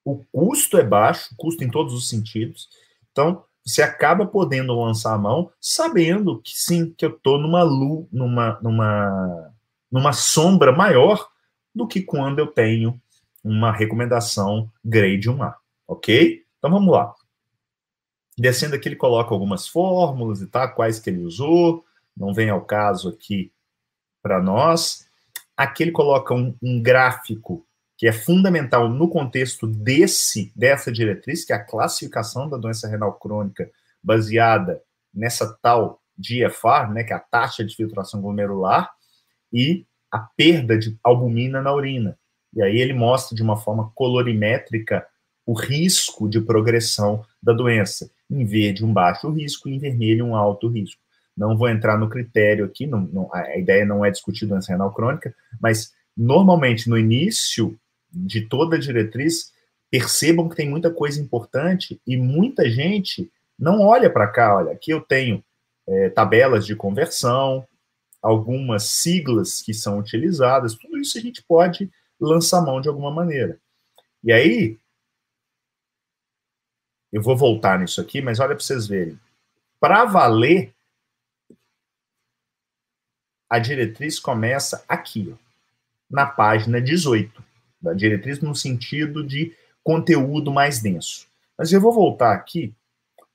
[0.05, 2.69] o custo é baixo, custo em todos os sentidos.
[3.11, 8.07] Então, você acaba podendo lançar a mão sabendo que sim, que eu estou numa luz,
[8.13, 9.55] numa, numa,
[9.91, 11.29] numa sombra maior
[11.75, 13.01] do que quando eu tenho
[13.43, 15.55] uma recomendação grade 1A
[15.89, 16.45] ok?
[16.59, 17.15] Então vamos lá.
[18.39, 21.85] Descendo aqui, ele coloca algumas fórmulas e tal, quais que ele usou,
[22.17, 23.53] não vem ao caso aqui
[24.23, 25.09] para nós.
[25.57, 31.53] Aqui ele coloca um, um gráfico que é fundamental no contexto desse dessa diretriz, que
[31.53, 33.69] é a classificação da doença renal crônica
[34.01, 34.81] baseada
[35.13, 38.89] nessa tal GFR, né, que é a taxa de filtração glomerular,
[39.53, 42.17] e a perda de albumina na urina.
[42.55, 45.05] E aí ele mostra de uma forma colorimétrica
[45.49, 48.11] o risco de progressão da doença.
[48.31, 51.01] Em verde, um baixo risco, em vermelho, um alto risco.
[51.35, 54.93] Não vou entrar no critério aqui, não, não, a ideia não é discutir doença renal
[54.93, 57.81] crônica, mas normalmente no início
[58.13, 59.51] de toda a diretriz,
[59.91, 64.55] percebam que tem muita coisa importante e muita gente não olha para cá.
[64.55, 65.43] Olha, aqui eu tenho
[65.89, 67.67] é, tabelas de conversão,
[68.21, 73.59] algumas siglas que são utilizadas, tudo isso a gente pode lançar mão de alguma maneira.
[74.23, 74.77] E aí,
[77.13, 79.19] eu vou voltar nisso aqui, mas olha para vocês verem.
[79.81, 80.75] Para valer,
[83.49, 85.37] a diretriz começa aqui, ó,
[86.11, 87.43] na página 18.
[87.81, 91.27] Da diretriz no sentido de conteúdo mais denso.
[91.57, 92.75] Mas eu vou voltar aqui,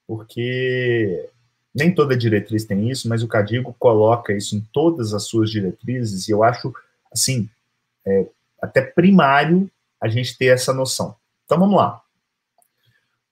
[0.06, 1.30] porque
[1.74, 6.28] nem toda diretriz tem isso, mas o Cadigo coloca isso em todas as suas diretrizes,
[6.28, 6.74] e eu acho,
[7.12, 7.50] assim,
[8.06, 8.28] é,
[8.62, 11.16] até primário a gente ter essa noção.
[11.46, 12.03] Então vamos lá.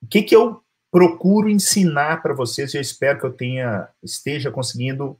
[0.01, 0.61] O que, que eu
[0.91, 5.17] procuro ensinar para vocês e eu espero que eu tenha esteja conseguindo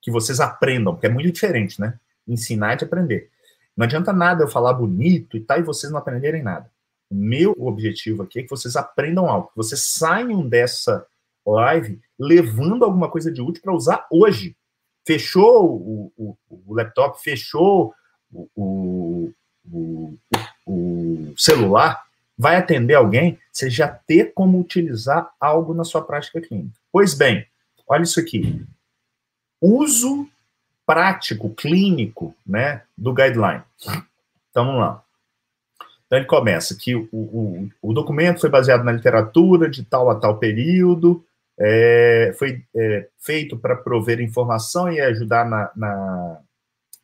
[0.00, 1.98] que vocês aprendam, porque é muito diferente, né?
[2.26, 3.30] Ensinar de aprender.
[3.76, 6.70] Não adianta nada eu falar bonito e tal e vocês não aprenderem nada.
[7.10, 11.06] O meu objetivo aqui é que vocês aprendam algo, que vocês saiam dessa
[11.46, 14.56] live levando alguma coisa de útil para usar hoje.
[15.06, 17.92] Fechou o, o, o laptop, fechou
[18.32, 19.30] o,
[20.66, 22.02] o celular,
[22.40, 26.74] vai atender alguém, você já ter como utilizar algo na sua prática clínica.
[26.90, 27.46] Pois bem,
[27.86, 28.64] olha isso aqui.
[29.60, 30.26] Uso
[30.86, 33.62] prático, clínico, né, do guideline.
[34.48, 35.02] Então, vamos lá.
[36.06, 40.14] Então, ele começa que o, o, o documento foi baseado na literatura de tal a
[40.14, 41.22] tal período,
[41.58, 46.38] é, foi é, feito para prover informação e ajudar na, na,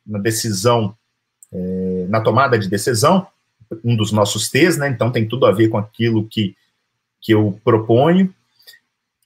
[0.03, 0.97] na decisão,
[1.53, 3.27] é, na tomada de decisão,
[3.83, 4.89] um dos nossos T's, né?
[4.89, 6.55] Então tem tudo a ver com aquilo que,
[7.21, 8.33] que eu proponho.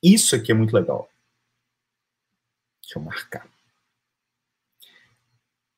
[0.02, 1.10] Isso aqui é muito legal.
[2.82, 3.48] Deixa eu marcar.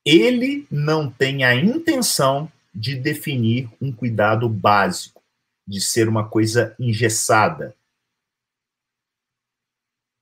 [0.04, 5.22] Ele não tem a intenção de definir um cuidado básico,
[5.66, 7.74] de ser uma coisa engessada.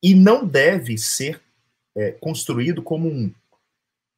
[0.02, 1.40] E não deve ser
[1.96, 3.32] é, construído como um.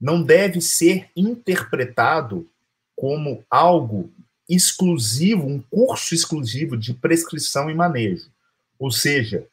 [0.01, 2.49] Não deve ser interpretado
[2.97, 4.13] como algo
[4.49, 8.31] exclusivo, um curso exclusivo de prescrição e manejo.
[8.79, 9.47] Ou seja,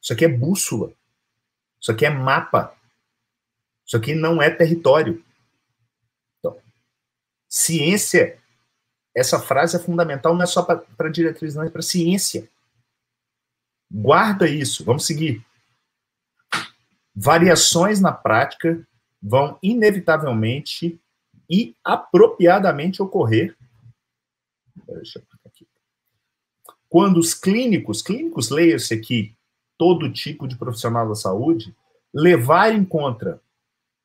[0.00, 0.92] isso aqui é bússola.
[1.80, 2.76] Isso aqui é mapa.
[3.86, 5.24] Isso aqui não é território.
[6.38, 6.58] Então,
[7.48, 8.38] ciência,
[9.14, 12.48] essa frase é fundamental, não é só para diretriz, não, é para ciência.
[13.90, 15.44] Guarda isso, vamos seguir.
[17.14, 18.86] Variações na prática
[19.22, 21.00] vão inevitavelmente
[21.48, 23.56] e apropriadamente ocorrer.
[24.86, 25.66] Deixa eu aqui.
[26.88, 29.34] Quando os clínicos, clínicos, leia-se aqui,
[29.76, 31.74] todo tipo de profissional da saúde,
[32.12, 33.40] levar em conta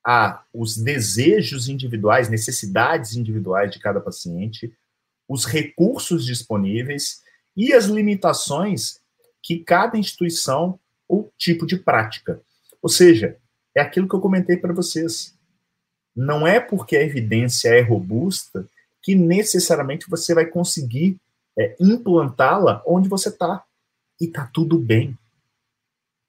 [0.05, 4.73] a os desejos individuais, necessidades individuais de cada paciente,
[5.27, 7.21] os recursos disponíveis
[7.55, 8.99] e as limitações
[9.43, 12.41] que cada instituição ou tipo de prática.
[12.81, 13.37] Ou seja,
[13.75, 15.37] é aquilo que eu comentei para vocês.
[16.15, 18.67] Não é porque a evidência é robusta
[19.01, 21.17] que necessariamente você vai conseguir
[21.57, 23.63] é, implantá-la onde você está.
[24.19, 25.17] E está tudo bem.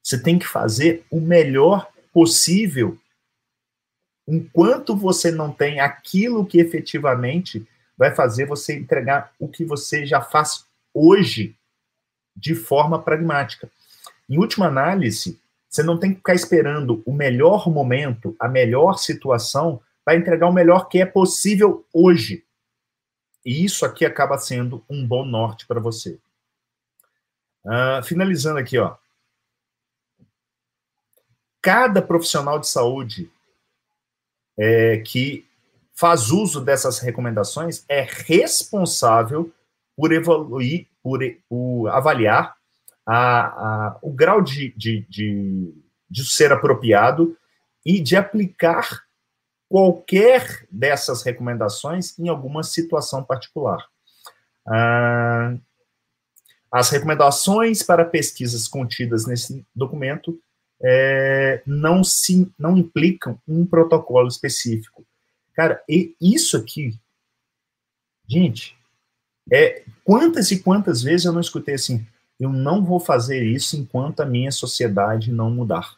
[0.03, 2.97] Você tem que fazer o melhor possível
[4.27, 7.67] enquanto você não tem aquilo que efetivamente
[7.99, 11.57] vai fazer você entregar o que você já faz hoje
[12.37, 13.69] de forma pragmática.
[14.29, 19.81] Em última análise, você não tem que ficar esperando o melhor momento, a melhor situação,
[20.05, 22.45] para entregar o melhor que é possível hoje.
[23.45, 26.19] E isso aqui acaba sendo um bom norte para você.
[27.65, 28.97] Uh, finalizando aqui, ó.
[31.63, 33.31] Cada profissional de saúde
[34.59, 35.47] é, que
[35.95, 39.53] faz uso dessas recomendações é responsável
[39.95, 42.57] por evoluir, por, por avaliar
[43.07, 45.75] a, a, o grau de, de, de,
[46.09, 47.37] de ser apropriado
[47.85, 49.05] e de aplicar
[49.71, 53.87] qualquer dessas recomendações em alguma situação particular.
[54.67, 55.55] Ah,
[56.73, 60.41] as recomendações para pesquisas contidas nesse documento
[60.83, 65.07] é, não se não implicam um protocolo específico.
[65.53, 66.99] Cara, e isso aqui,
[68.27, 68.77] gente,
[69.53, 72.05] é quantas e quantas vezes eu não escutei assim,
[72.41, 75.97] eu não vou fazer isso enquanto a minha sociedade não mudar.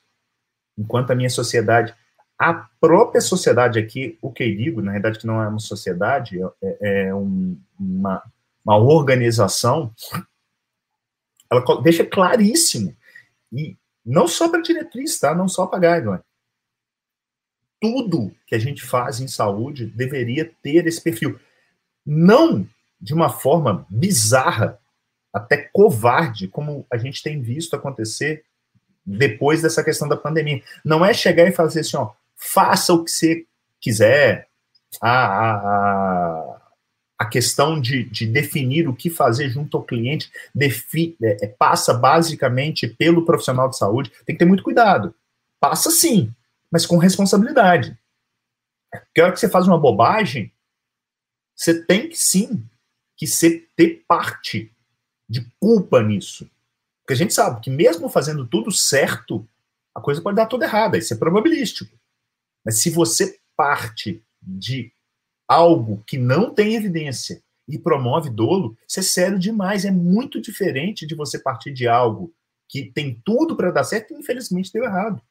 [0.77, 1.95] Enquanto a minha sociedade
[2.43, 6.41] a própria sociedade aqui, o que eu digo, na verdade, que não é uma sociedade,
[6.61, 8.21] é, é um, uma,
[8.65, 9.95] uma organização,
[11.49, 12.97] ela deixa claríssimo,
[13.53, 15.33] e não só para diretriz, tá?
[15.37, 16.25] Não só para guideline.
[17.81, 21.39] Tudo que a gente faz em saúde deveria ter esse perfil.
[22.05, 22.67] Não
[23.01, 24.81] de uma forma bizarra,
[25.33, 28.45] até covarde, como a gente tem visto acontecer
[29.07, 30.61] depois dessa questão da pandemia.
[30.85, 33.47] Não é chegar e fazer assim, ó, faça o que você
[33.81, 34.49] quiser.
[35.01, 36.61] A, a,
[37.19, 41.95] a, questão de, de, definir o que fazer junto ao cliente defi, é, é, passa
[41.95, 44.13] basicamente pelo profissional de saúde.
[44.27, 45.15] Tem que ter muito cuidado.
[45.59, 46.31] Passa sim,
[46.71, 47.97] mas com responsabilidade.
[48.91, 50.53] Porque a hora que você faz uma bobagem,
[51.57, 52.63] você tem que sim
[53.17, 54.71] que ser, ter parte
[55.29, 56.51] de culpa nisso.
[57.01, 59.49] Porque a gente sabe que mesmo fazendo tudo certo,
[59.95, 60.99] a coisa pode dar toda errada.
[60.99, 61.97] Isso é probabilístico.
[62.65, 64.93] Mas se você parte de
[65.47, 69.85] algo que não tem evidência e promove dolo, isso é sério demais.
[69.85, 72.35] É muito diferente de você partir de algo
[72.69, 75.23] que tem tudo para dar certo e infelizmente deu errado.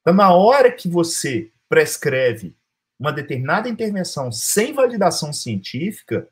[0.00, 2.56] Então, na hora que você prescreve
[2.98, 6.28] uma determinada intervenção sem validação científica,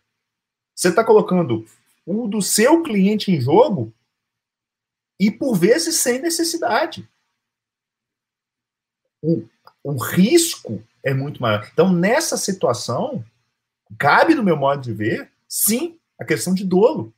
[0.75, 1.67] você está colocando
[2.05, 3.93] o do seu cliente em jogo
[5.19, 7.09] e, por vezes, sem necessidade
[9.23, 9.45] o,
[9.83, 11.69] o risco é muito maior.
[11.73, 13.25] Então, nessa situação,
[13.99, 17.15] cabe, no meu modo de ver, sim, a questão de dolo.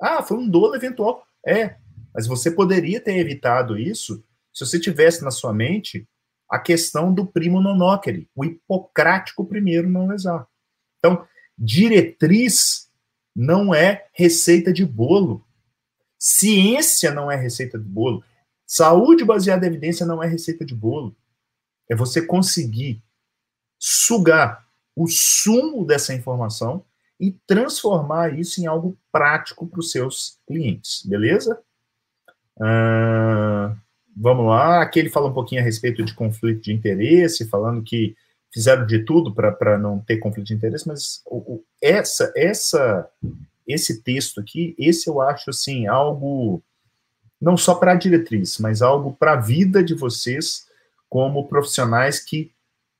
[0.00, 1.26] Ah, foi um dolo eventual.
[1.46, 1.76] É,
[2.14, 6.06] mas você poderia ter evitado isso se você tivesse na sua mente
[6.48, 10.46] a questão do primo nonóquere, o hipocrático primeiro não lesar.
[10.98, 12.90] Então, diretriz
[13.34, 15.44] não é receita de bolo.
[16.18, 18.22] Ciência não é receita de bolo.
[18.66, 21.16] Saúde baseada em evidência não é receita de bolo.
[21.88, 23.02] É você conseguir
[23.78, 26.84] sugar o sumo dessa informação
[27.18, 31.58] e transformar isso em algo prático para os seus clientes, beleza?
[32.56, 33.76] Uh,
[34.16, 34.82] vamos lá.
[34.82, 38.16] Aqui ele fala um pouquinho a respeito de conflito de interesse, falando que
[38.52, 43.08] fizeram de tudo para não ter conflito de interesse, mas o, o, essa, essa,
[43.66, 46.62] esse texto aqui, esse eu acho assim algo
[47.40, 50.66] não só para a diretriz, mas algo para a vida de vocês
[51.12, 52.50] como profissionais que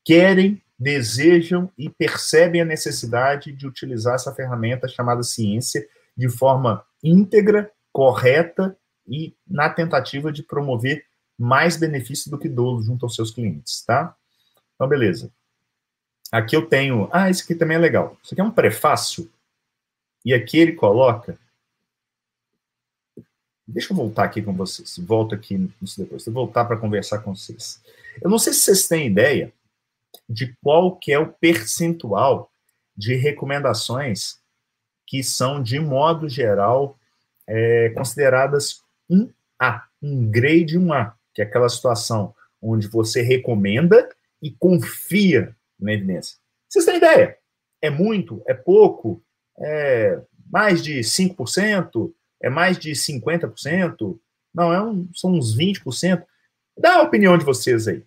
[0.05, 7.73] querem, desejam e percebem a necessidade de utilizar essa ferramenta chamada ciência de forma íntegra,
[7.91, 8.77] correta
[9.09, 11.07] e na tentativa de promover
[11.39, 14.15] mais benefício do que dolo junto aos seus clientes, tá?
[14.75, 15.33] Então, beleza.
[16.31, 17.09] Aqui eu tenho.
[17.11, 18.19] Ah, esse aqui também é legal.
[18.23, 19.33] Isso aqui é um prefácio.
[20.23, 21.39] E aqui ele coloca
[23.67, 24.99] Deixa eu voltar aqui com vocês.
[24.99, 26.25] Volto aqui nisso depois.
[26.27, 27.81] Vou voltar para conversar com vocês.
[28.21, 29.53] Eu não sei se vocês têm ideia
[30.29, 32.51] de qual que é o percentual
[32.97, 34.41] de recomendações
[35.07, 36.99] que são, de modo geral,
[37.47, 41.13] é, consideradas um A, um grade 1A.
[41.35, 44.09] que é aquela situação onde você recomenda
[44.41, 46.37] e confia na evidência.
[46.69, 47.37] Vocês têm ideia?
[47.81, 48.43] É muito?
[48.47, 49.23] É pouco?
[49.59, 52.13] É mais de 5%?
[52.43, 54.19] É mais de 50%?
[54.55, 56.25] Não, é um, são uns 20%.
[56.77, 58.05] Dá a opinião de vocês aí.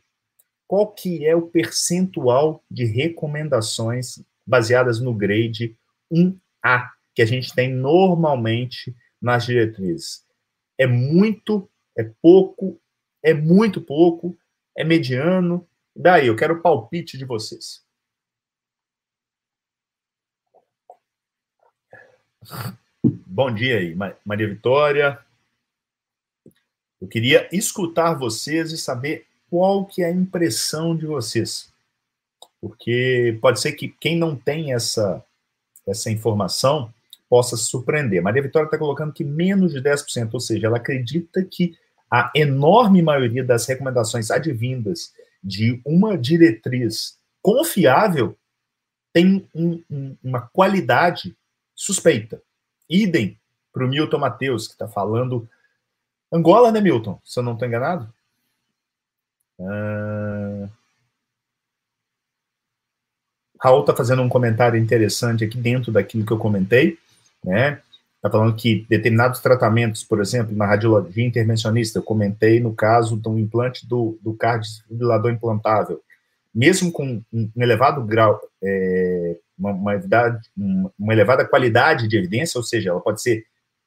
[0.67, 5.77] Qual que é o percentual de recomendações baseadas no grade
[6.11, 10.25] 1A que a gente tem normalmente nas diretrizes?
[10.77, 12.81] É muito, é pouco,
[13.23, 14.37] é muito pouco,
[14.75, 15.67] é mediano.
[15.95, 17.85] Daí, eu quero o palpite de vocês.
[23.03, 23.95] Bom dia aí,
[24.25, 25.24] Maria Vitória.
[27.01, 31.71] Eu queria escutar vocês e saber qual que é a impressão de vocês.
[32.61, 35.23] Porque pode ser que quem não tem essa,
[35.87, 36.93] essa informação
[37.29, 38.21] possa se surpreender.
[38.21, 41.77] Maria Vitória está colocando que menos de 10%, ou seja, ela acredita que
[42.09, 48.37] a enorme maioria das recomendações advindas de uma diretriz confiável
[49.13, 51.35] tem um, um, uma qualidade
[51.75, 52.41] suspeita.
[52.89, 53.39] Idem
[53.71, 55.47] para o Milton Mateus, que está falando
[56.31, 57.19] Angola, né, Milton?
[57.23, 58.11] Se eu não estou enganado?
[59.59, 60.69] Uh...
[63.61, 66.99] Raul está fazendo um comentário interessante aqui dentro daquilo que eu comentei,
[67.43, 67.81] né?
[68.17, 73.37] Está falando que determinados tratamentos, por exemplo, na radiologia intervencionista, eu comentei no caso do
[73.37, 76.01] implante do, do cardiodesfibrilador implantável,
[76.53, 79.93] mesmo com um elevado grau, é, uma, uma,
[80.97, 83.45] uma, elevada qualidade de evidência, ou seja, ela pode ser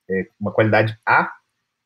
[0.08, 1.32] é, uma qualidade A,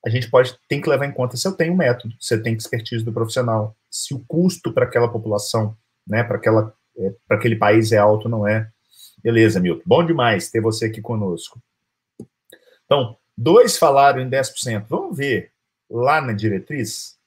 [0.04, 2.56] a gente pode tem que levar em conta se eu tenho método, se eu tenho
[2.56, 5.76] expertise do profissional, se o custo para aquela população,
[6.06, 8.70] né, para aquela é, para aquele país é alto, não é?
[9.22, 9.82] Beleza, Milton.
[9.86, 11.62] Bom demais ter você aqui conosco.
[12.84, 14.86] Então, dois falaram em 10%.
[14.88, 15.52] Vamos ver
[15.88, 17.18] lá na diretriz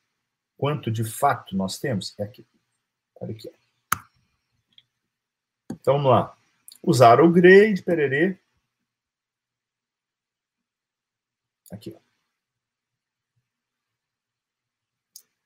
[0.57, 2.13] quanto de fato nós temos?
[2.19, 2.45] É aqui.
[3.19, 3.49] Olha aqui.
[5.71, 6.35] Então, vamos lá.
[6.83, 8.37] Usaram o grade, pererê.
[11.71, 12.04] Aqui, ó.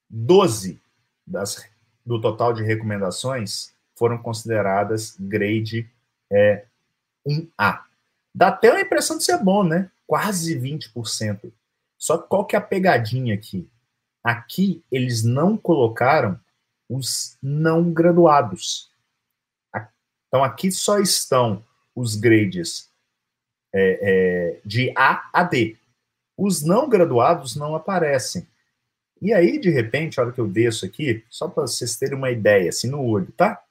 [0.09, 0.81] 12
[1.25, 1.65] das,
[2.05, 5.89] do total de recomendações foram consideradas grade
[6.31, 6.65] é,
[7.27, 7.83] 1A.
[8.33, 9.91] Dá até a impressão de ser bom, né?
[10.07, 11.51] Quase 20%.
[11.97, 13.69] Só que qual que é a pegadinha aqui?
[14.23, 16.39] Aqui eles não colocaram
[16.89, 18.89] os não graduados.
[20.27, 21.63] Então aqui só estão
[21.95, 22.89] os grades
[23.73, 25.77] é, é, de A a D.
[26.37, 28.47] Os não graduados não aparecem.
[29.21, 32.31] E aí, de repente, a hora que eu desço aqui, só para vocês terem uma
[32.31, 33.61] ideia, assim, no olho, tá?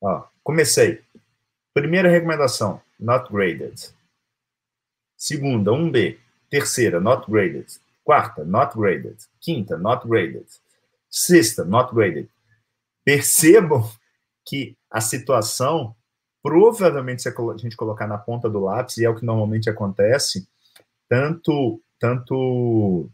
[0.00, 1.02] Ó, comecei.
[1.74, 3.92] Primeira recomendação, not graded.
[5.16, 6.18] Segunda, 1B.
[6.48, 7.66] Terceira, not graded.
[8.02, 9.16] Quarta, not graded.
[9.40, 10.46] Quinta, not graded.
[11.08, 12.28] Sexta, not graded.
[13.04, 13.90] Percebam
[14.44, 15.94] que a situação,
[16.42, 20.48] provavelmente, se a gente colocar na ponta do lápis, e é o que normalmente acontece,
[21.08, 23.10] tanto, tanto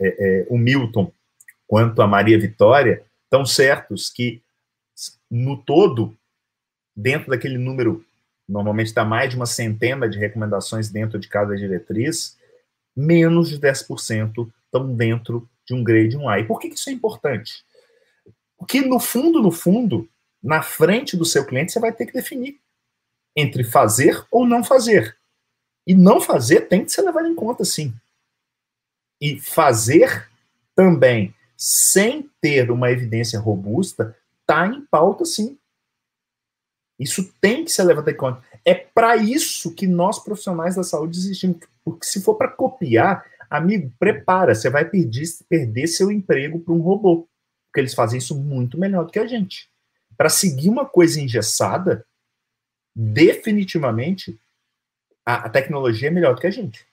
[0.00, 1.12] é, é, o Milton
[1.66, 4.42] quanto a Maria Vitória estão certos que,
[5.30, 6.16] no todo,
[6.94, 8.04] dentro daquele número,
[8.48, 12.38] normalmente está mais de uma centena de recomendações dentro de cada diretriz,
[12.94, 16.40] menos de 10% estão dentro de um grade 1A.
[16.40, 17.64] E por que isso é importante?
[18.56, 20.08] Porque, no fundo, no fundo,
[20.42, 22.60] na frente do seu cliente, você vai ter que definir
[23.36, 25.16] entre fazer ou não fazer.
[25.86, 27.92] E não fazer tem que ser levado em conta, sim
[29.20, 30.28] e fazer
[30.74, 35.58] também sem ter uma evidência robusta está em pauta, sim.
[36.98, 38.42] Isso tem que ser levado em conta.
[38.64, 41.58] É para isso que nós, profissionais da saúde, existimos.
[41.84, 46.80] Porque se for para copiar, amigo, prepara, você vai perder, perder seu emprego para um
[46.80, 47.28] robô.
[47.66, 49.68] Porque eles fazem isso muito melhor do que a gente.
[50.16, 52.06] Para seguir uma coisa engessada,
[52.94, 54.38] definitivamente,
[55.26, 56.86] a, a tecnologia é melhor do que a gente.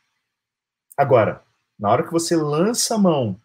[0.98, 1.44] Agora,
[1.82, 3.42] na hora que você lança a mão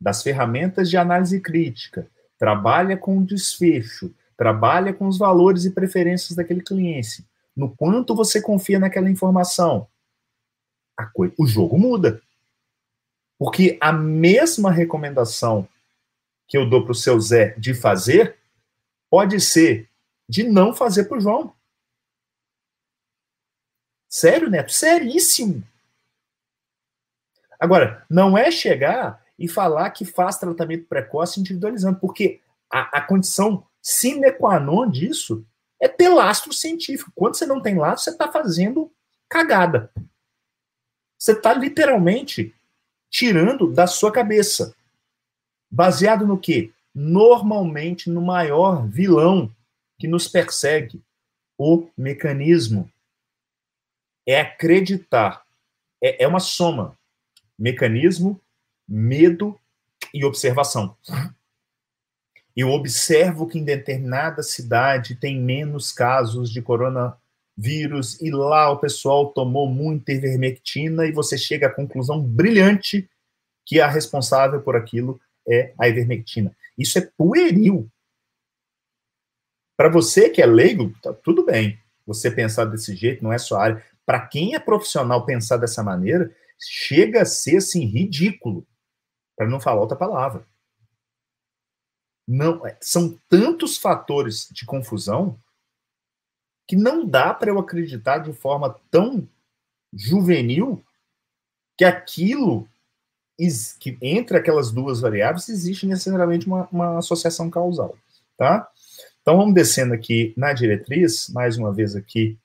[0.00, 6.34] das ferramentas de análise crítica, trabalha com o desfecho, trabalha com os valores e preferências
[6.34, 7.22] daquele cliente,
[7.54, 9.86] no quanto você confia naquela informação,
[11.12, 12.22] coisa, o jogo muda.
[13.38, 15.68] Porque a mesma recomendação
[16.48, 18.38] que eu dou para o seu Zé de fazer
[19.10, 19.90] pode ser
[20.26, 21.54] de não fazer para o João.
[24.08, 24.72] Sério, Neto?
[24.72, 25.62] Seríssimo.
[27.58, 32.40] Agora, não é chegar e falar que faz tratamento precoce individualizando, porque
[32.70, 35.44] a, a condição sine qua non disso
[35.80, 37.12] é ter lastro científico.
[37.14, 38.90] Quando você não tem lastro, você está fazendo
[39.28, 39.90] cagada.
[41.18, 42.54] Você está literalmente
[43.10, 44.74] tirando da sua cabeça.
[45.70, 46.72] Baseado no quê?
[46.94, 49.54] Normalmente no maior vilão
[49.98, 51.02] que nos persegue,
[51.58, 52.90] o mecanismo.
[54.26, 55.44] É acreditar.
[56.02, 56.98] É, é uma soma.
[57.58, 58.40] Mecanismo,
[58.88, 59.58] medo
[60.12, 60.96] e observação.
[62.56, 69.32] Eu observo que em determinada cidade tem menos casos de coronavírus e lá o pessoal
[69.32, 73.08] tomou muita ivermectina e você chega à conclusão brilhante
[73.66, 76.54] que a responsável por aquilo é a ivermectina.
[76.78, 77.90] Isso é pueril.
[79.76, 81.78] Para você que é leigo, tá tudo bem.
[82.06, 83.84] Você pensar desse jeito não é sua área.
[84.06, 86.30] Para quem é profissional pensar dessa maneira,
[86.68, 88.66] chega a ser assim ridículo,
[89.36, 90.46] para não falar outra palavra.
[92.26, 95.38] Não, é, são tantos fatores de confusão
[96.66, 99.28] que não dá para eu acreditar de forma tão
[99.92, 100.82] juvenil
[101.76, 102.68] que aquilo
[103.80, 107.98] que entre aquelas duas variáveis existe necessariamente uma, uma associação causal,
[108.36, 108.70] tá?
[109.20, 112.38] Então vamos descendo aqui na diretriz, mais uma vez aqui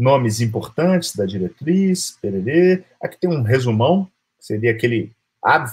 [0.00, 2.82] nomes importantes da diretriz, pererê.
[3.00, 5.70] Aqui tem um resumão, seria aquele ab,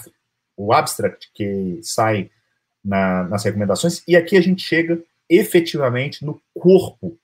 [0.58, 2.30] o abstract que sai
[2.84, 7.18] na, nas recomendações, e aqui a gente chega efetivamente no corpo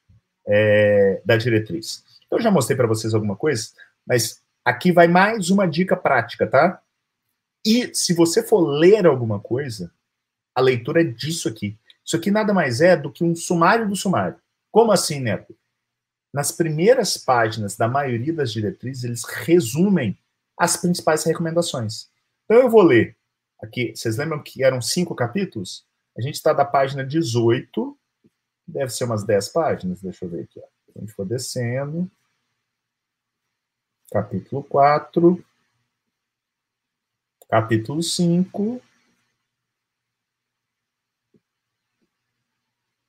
[0.47, 2.03] é, da diretriz.
[2.25, 3.69] Então, eu já mostrei para vocês alguma coisa,
[4.07, 6.81] mas aqui vai mais uma dica prática, tá?
[7.65, 9.91] E se você for ler alguma coisa,
[10.55, 11.77] a leitura é disso aqui.
[12.05, 14.37] Isso aqui nada mais é do que um sumário do sumário.
[14.71, 15.55] Como assim, Neto?
[16.33, 20.17] Nas primeiras páginas da maioria das diretrizes, eles resumem
[20.57, 22.09] as principais recomendações.
[22.45, 23.15] Então eu vou ler
[23.61, 23.95] aqui.
[23.95, 25.85] Vocês lembram que eram cinco capítulos?
[26.17, 27.95] A gente está da página 18,
[28.67, 30.59] deve ser umas 10 páginas, deixa eu ver aqui.
[30.59, 30.65] Ó.
[30.95, 32.09] A gente for descendo.
[34.11, 35.45] Capítulo 4.
[37.47, 38.81] Capítulo 5.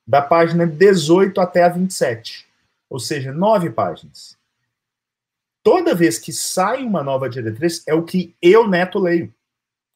[0.07, 2.54] Da página 18 até a 27
[2.89, 4.39] ou seja, nove páginas.
[5.63, 9.35] Toda vez que sai uma nova diretriz, é o que eu, Neto, leio.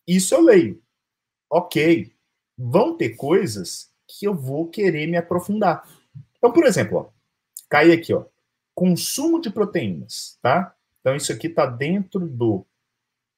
[0.07, 0.83] Isso eu leio.
[1.51, 2.11] Ok.
[2.57, 5.87] Vão ter coisas que eu vou querer me aprofundar.
[6.37, 7.09] Então, por exemplo, ó,
[7.69, 8.25] cai aqui, ó,
[8.75, 10.75] consumo de proteínas, tá?
[11.01, 12.65] Então, isso aqui está dentro do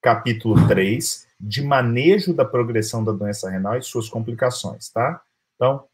[0.01, 5.23] capítulo 3, de manejo da progressão da doença renal e suas complicações, tá?
[5.57, 5.87] Então,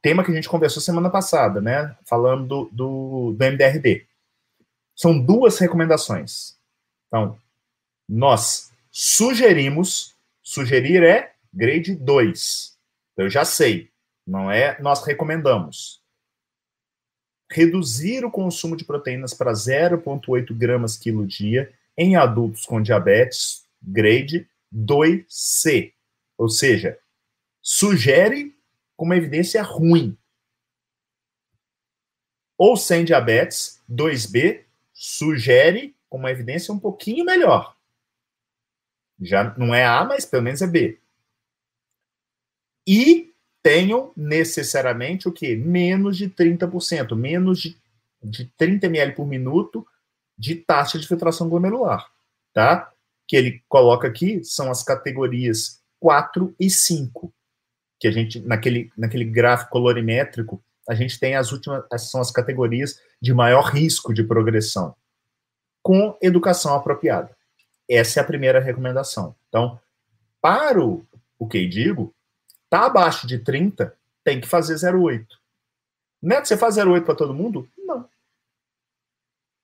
[0.00, 1.96] tema que a gente conversou semana passada, né?
[2.04, 4.06] Falando do, do, MDRD.
[4.94, 6.56] São duas recomendações.
[7.06, 7.38] Então,
[8.08, 12.76] nós sugerimos, sugerir é grade 2.
[13.16, 13.90] Eu já sei,
[14.26, 16.02] não é nós recomendamos.
[17.50, 24.48] Reduzir o consumo de proteínas para 0,8 gramas quilo dia em adultos com diabetes, grade
[24.74, 25.92] 2C.
[26.36, 26.98] Ou seja,
[27.60, 28.57] sugere
[28.98, 30.18] com uma evidência ruim.
[32.58, 37.76] Ou sem diabetes, 2B, sugere com uma evidência um pouquinho melhor.
[39.20, 40.98] Já não é A, mas pelo menos é B.
[42.84, 43.32] E
[43.62, 45.54] tenham necessariamente o que?
[45.54, 47.76] Menos de 30%, menos de,
[48.20, 49.86] de 30 ml por minuto
[50.36, 52.10] de taxa de filtração glomerular,
[52.52, 52.92] tá?
[53.28, 57.32] Que ele coloca aqui são as categorias 4 e 5
[57.98, 63.00] que a gente, naquele, naquele gráfico colorimétrico, a gente tem as últimas, são as categorias
[63.20, 64.94] de maior risco de progressão,
[65.82, 67.36] com educação apropriada.
[67.88, 69.34] Essa é a primeira recomendação.
[69.48, 69.78] Então,
[70.40, 71.06] para o,
[71.38, 72.14] o que digo,
[72.70, 73.94] tá abaixo de 30,
[74.24, 75.26] tem que fazer 0,8.
[76.22, 77.68] Neto, você faz 0,8 para todo mundo?
[77.76, 78.08] Não.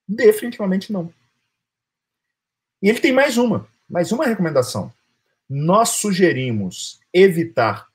[0.07, 1.13] Definitivamente não.
[2.83, 4.93] E ele tem mais uma, mais uma recomendação.
[5.49, 7.89] Nós sugerimos evitar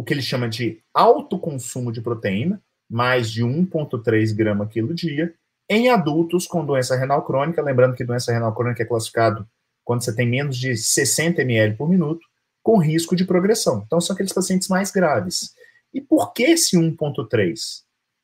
[0.00, 5.34] o que ele chama de alto consumo de proteína, mais de 1,3 grama quilo dia,
[5.68, 9.46] em adultos com doença renal crônica, lembrando que doença renal crônica é classificado
[9.84, 12.26] quando você tem menos de 60 ml por minuto,
[12.62, 13.82] com risco de progressão.
[13.86, 15.54] Então, são aqueles pacientes mais graves.
[15.92, 17.82] E por que esse 1,3?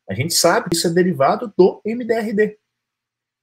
[0.09, 2.57] A gente sabe que isso é derivado do MDRD,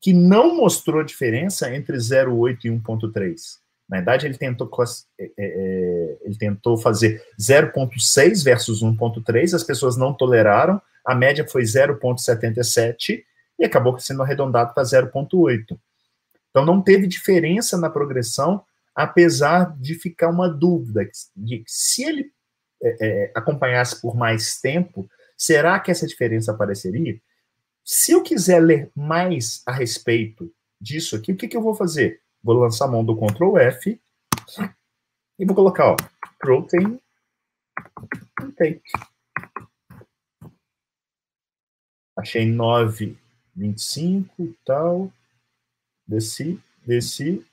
[0.00, 3.60] que não mostrou diferença entre 0,8 e 1,3.
[3.88, 4.70] Na verdade, ele tentou,
[5.18, 11.46] é, é, é, ele tentou fazer 0,6 versus 1,3, as pessoas não toleraram, a média
[11.46, 13.22] foi 0,77
[13.58, 15.78] e acabou sendo arredondado para 0,8.
[16.50, 18.64] Então, não teve diferença na progressão,
[18.94, 21.06] apesar de ficar uma dúvida
[21.36, 22.32] de se ele
[22.82, 27.20] é, acompanhasse por mais tempo, será que essa diferença apareceria?
[27.84, 32.20] Se eu quiser ler mais a respeito disso aqui, o que, que eu vou fazer?
[32.44, 33.98] Vou lançar a mão do Ctrl F.
[35.38, 35.96] E vou colocar, ó,
[36.38, 37.00] protein
[38.42, 38.82] intake.
[42.14, 45.10] Achei 9,25 e tal.
[46.06, 47.44] Desci, desci.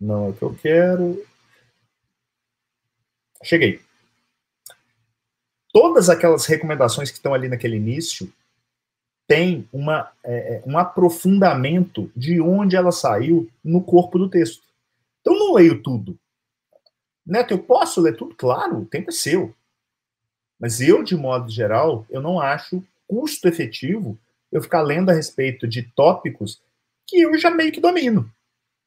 [0.00, 1.26] Não é o que eu quero.
[3.44, 3.82] Cheguei.
[5.70, 8.32] Todas aquelas recomendações que estão ali naquele início
[9.30, 14.64] tem uma, é, é, um aprofundamento de onde ela saiu no corpo do texto.
[15.20, 16.18] Então, não leio tudo.
[17.24, 18.34] Neto, eu posso ler tudo?
[18.34, 19.54] Claro, o tempo é seu.
[20.58, 24.18] Mas eu, de modo geral, eu não acho custo efetivo
[24.50, 26.60] eu ficar lendo a respeito de tópicos
[27.06, 28.28] que eu já meio que domino.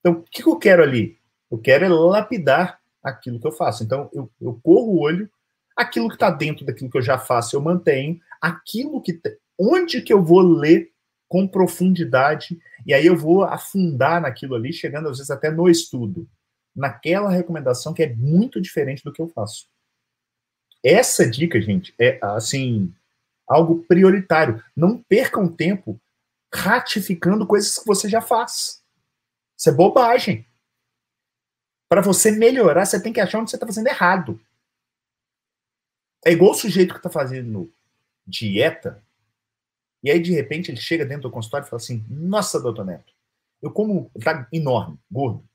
[0.01, 1.17] Então, o que eu quero ali?
[1.49, 3.81] Eu quero é lapidar aquilo que eu faço.
[3.85, 5.29] Então, eu, eu corro o olho,
[5.73, 9.21] aquilo que está dentro daquilo que eu já faço, eu mantenho, aquilo que
[9.63, 10.91] onde que eu vou ler
[11.27, 16.29] com profundidade, e aí eu vou afundar naquilo ali, chegando às vezes até no estudo,
[16.75, 19.67] naquela recomendação que é muito diferente do que eu faço.
[20.83, 22.93] Essa dica, gente, é assim,
[23.47, 24.61] algo prioritário.
[24.75, 25.99] Não percam tempo
[26.53, 28.83] ratificando coisas que você já faz.
[29.57, 30.45] Isso é bobagem.
[31.87, 34.39] Para você melhorar, você tem que achar onde você está fazendo errado.
[36.25, 37.73] É igual o sujeito que está fazendo
[38.25, 39.03] dieta
[40.03, 43.13] e aí, de repente, ele chega dentro do consultório e fala assim: Nossa, doutor Neto,
[43.61, 44.11] eu como.
[44.13, 45.47] Ele tá enorme, gordo.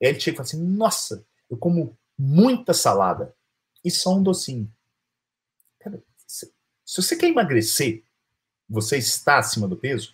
[0.00, 3.34] E aí ele chega e fala assim: Nossa, eu como muita salada
[3.84, 4.70] e só um docinho.
[5.78, 6.52] Cara, se,
[6.84, 8.02] se você quer emagrecer,
[8.68, 10.12] você está acima do peso,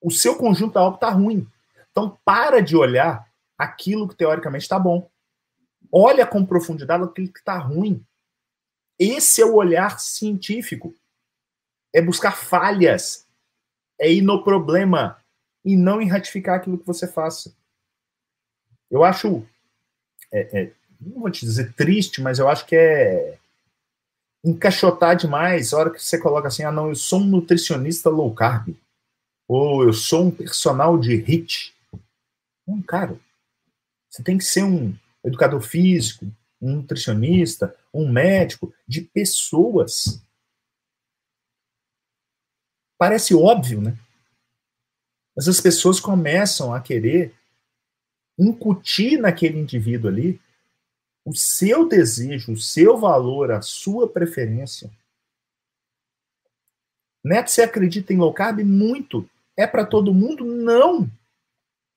[0.00, 1.48] o seu conjunto alto está ruim.
[1.90, 5.10] Então, para de olhar aquilo que teoricamente está bom.
[5.90, 8.04] Olha com profundidade aquilo que está ruim.
[8.98, 10.94] Esse é o olhar científico
[11.94, 13.26] é buscar falhas,
[13.98, 15.18] é ir no problema
[15.64, 17.54] e não em ratificar aquilo que você faça.
[18.90, 19.44] Eu acho,
[20.32, 23.38] é, é, não vou te dizer triste, mas eu acho que é
[24.44, 28.32] encaixotar demais a hora que você coloca assim, ah não, eu sou um nutricionista low
[28.34, 28.74] carb,
[29.46, 31.74] ou eu sou um personal de HIT.
[32.66, 33.18] Não, cara,
[34.08, 36.26] você tem que ser um educador físico,
[36.60, 40.22] um nutricionista, um médico de pessoas.
[42.98, 43.96] Parece óbvio, né?
[45.36, 47.32] Mas as pessoas começam a querer
[48.36, 50.40] incutir naquele indivíduo ali
[51.24, 54.90] o seu desejo, o seu valor, a sua preferência.
[57.24, 58.60] Neto, você acredita em low carb?
[58.60, 59.28] Muito.
[59.56, 60.44] É para todo mundo?
[60.44, 61.08] Não.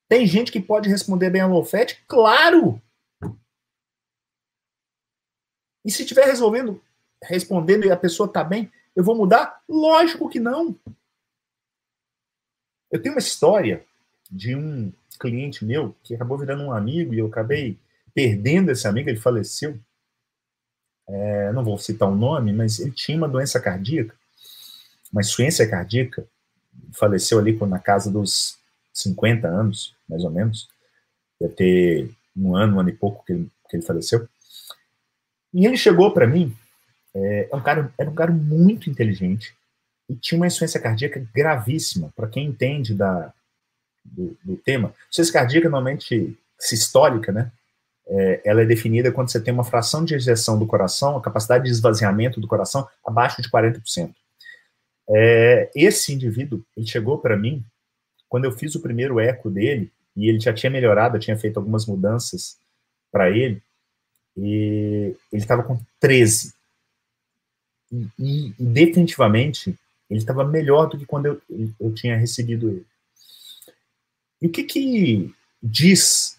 [0.09, 2.03] Tem gente que pode responder bem a low fat?
[2.07, 2.81] Claro!
[5.85, 6.83] E se estiver resolvendo,
[7.23, 9.61] respondendo e a pessoa está bem, eu vou mudar?
[9.67, 10.75] Lógico que não.
[12.91, 13.85] Eu tenho uma história
[14.29, 17.77] de um cliente meu que acabou virando um amigo e eu acabei
[18.13, 19.79] perdendo esse amigo, ele faleceu.
[21.07, 24.15] É, não vou citar o nome, mas ele tinha uma doença cardíaca,
[25.11, 26.25] uma insuficiência cardíaca,
[26.93, 28.57] faleceu ali na casa dos
[28.93, 30.69] 50 anos, mais ou menos.
[31.39, 34.27] Deve ter um ano, um ano e pouco que ele, que ele faleceu.
[35.53, 36.55] E ele chegou para mim
[37.13, 39.53] é, é, um cara, era um cara muito inteligente
[40.09, 42.11] e tinha uma insuficiência cardíaca gravíssima.
[42.15, 43.33] Para quem entende da,
[44.03, 47.51] do, do tema, insuficiência cardíaca normalmente sistólica, né?
[48.07, 51.65] É, ela é definida quando você tem uma fração de ejeção do coração, a capacidade
[51.65, 54.13] de esvaziamento do coração abaixo de 40%.
[55.09, 57.63] É, esse indivíduo, ele chegou para mim
[58.27, 61.57] quando eu fiz o primeiro eco dele, e ele já tinha melhorado, eu tinha feito
[61.57, 62.57] algumas mudanças
[63.11, 63.61] para ele,
[64.37, 66.53] e ele estava com 13
[67.91, 69.75] e, e, definitivamente
[70.09, 71.41] ele estava melhor do que quando eu,
[71.79, 72.85] eu tinha recebido ele.
[74.41, 76.37] E o que que diz?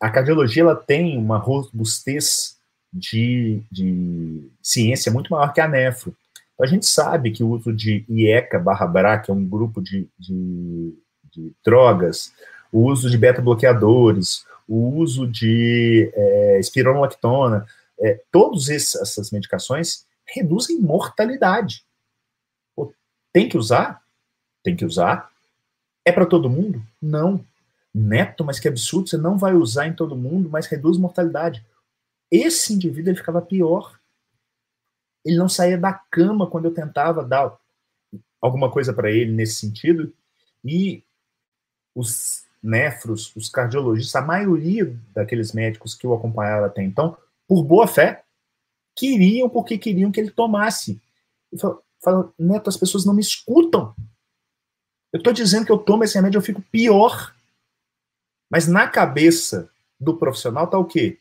[0.00, 2.56] A cardiologia ela tem uma robustez
[2.92, 6.16] de, de ciência muito maior que a nefro.
[6.54, 9.82] Então, a gente sabe que o uso de IECA barra BRA, que é um grupo
[9.82, 10.94] de, de,
[11.30, 12.32] de drogas,
[12.72, 17.66] o uso de beta-bloqueadores, o uso de é, espironolactona,
[18.00, 21.84] é, todas essas medicações reduzem mortalidade.
[22.74, 22.92] Pô,
[23.32, 24.02] tem que usar?
[24.62, 25.30] Tem que usar.
[26.04, 26.82] É para todo mundo?
[27.00, 27.44] Não.
[27.94, 31.64] Neto, mas que absurdo, você não vai usar em todo mundo, mas reduz mortalidade.
[32.30, 33.98] Esse indivíduo ele ficava pior.
[35.24, 37.56] Ele não saía da cama quando eu tentava dar
[38.40, 40.12] alguma coisa para ele nesse sentido.
[40.64, 41.02] E
[41.94, 47.16] os nefros, os cardiologistas, a maioria daqueles médicos que o acompanharam até então,
[47.46, 48.25] por boa fé,
[48.96, 51.00] queriam porque queriam que ele tomasse.
[51.52, 51.56] E
[52.38, 53.94] Neto, as pessoas não me escutam.
[55.12, 57.34] Eu estou dizendo que eu tomo esse remédio, eu fico pior.
[58.50, 61.18] Mas na cabeça do profissional está o quê?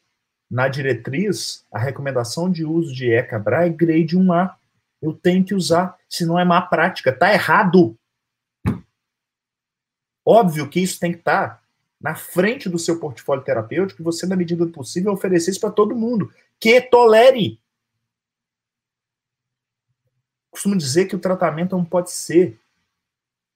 [0.50, 4.56] Na diretriz, a recomendação de uso de ECA-BRA é grade 1A.
[5.02, 7.10] Eu tenho que usar, se não é má prática.
[7.10, 7.98] Está errado.
[10.26, 11.64] Óbvio que isso tem que estar tá
[12.00, 15.72] na frente do seu portfólio terapêutico e você, na medida do possível, oferecer isso para
[15.72, 16.32] todo mundo.
[16.60, 17.60] Que tolere.
[20.56, 22.58] Costumo dizer que o tratamento não pode ser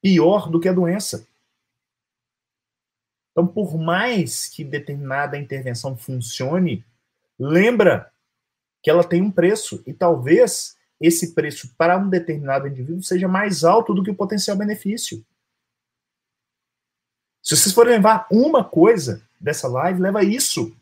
[0.02, 1.26] pior do que a doença.
[3.32, 6.86] Então, por mais que determinada intervenção funcione,
[7.40, 8.12] lembra
[8.84, 13.64] que ela tem um preço e talvez esse preço para um determinado indivíduo seja mais
[13.64, 15.26] alto do que o potencial benefício.
[17.42, 20.76] Se vocês forem levar uma coisa dessa live, leva isso.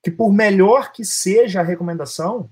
[0.00, 2.48] Que por melhor que seja a recomendação,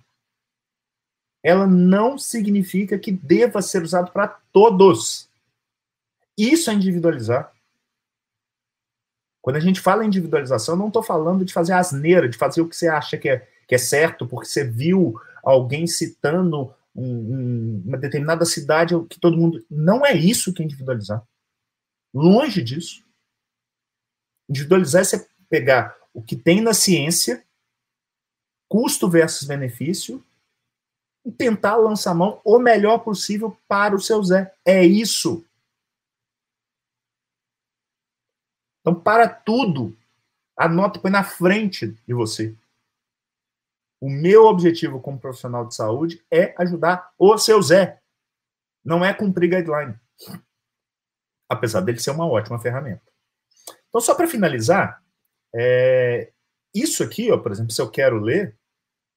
[1.44, 5.28] ela não significa que deva ser usado para todos.
[6.38, 7.52] Isso é individualizar.
[9.42, 12.62] Quando a gente fala em individualização, eu não estou falando de fazer asneira, de fazer
[12.62, 17.04] o que você acha que é, que é certo, porque você viu alguém citando um,
[17.04, 19.62] um, uma determinada cidade que todo mundo.
[19.70, 21.22] Não é isso que é individualizar.
[22.14, 23.04] Longe disso.
[24.48, 27.44] Individualizar é você pegar o que tem na ciência,
[28.66, 30.24] custo versus benefício,
[31.24, 34.54] e tentar lançar mão o melhor possível para o seu Zé.
[34.64, 35.44] É isso.
[38.80, 39.96] Então, para tudo,
[40.56, 42.54] anota, põe na frente de você.
[44.00, 48.02] O meu objetivo como profissional de saúde é ajudar o seu Zé.
[48.84, 49.98] Não é cumprir guideline.
[51.48, 53.02] Apesar dele ser uma ótima ferramenta.
[53.88, 55.02] Então, só para finalizar,
[55.54, 56.30] é,
[56.74, 58.58] isso aqui, ó, por exemplo, se eu quero ler,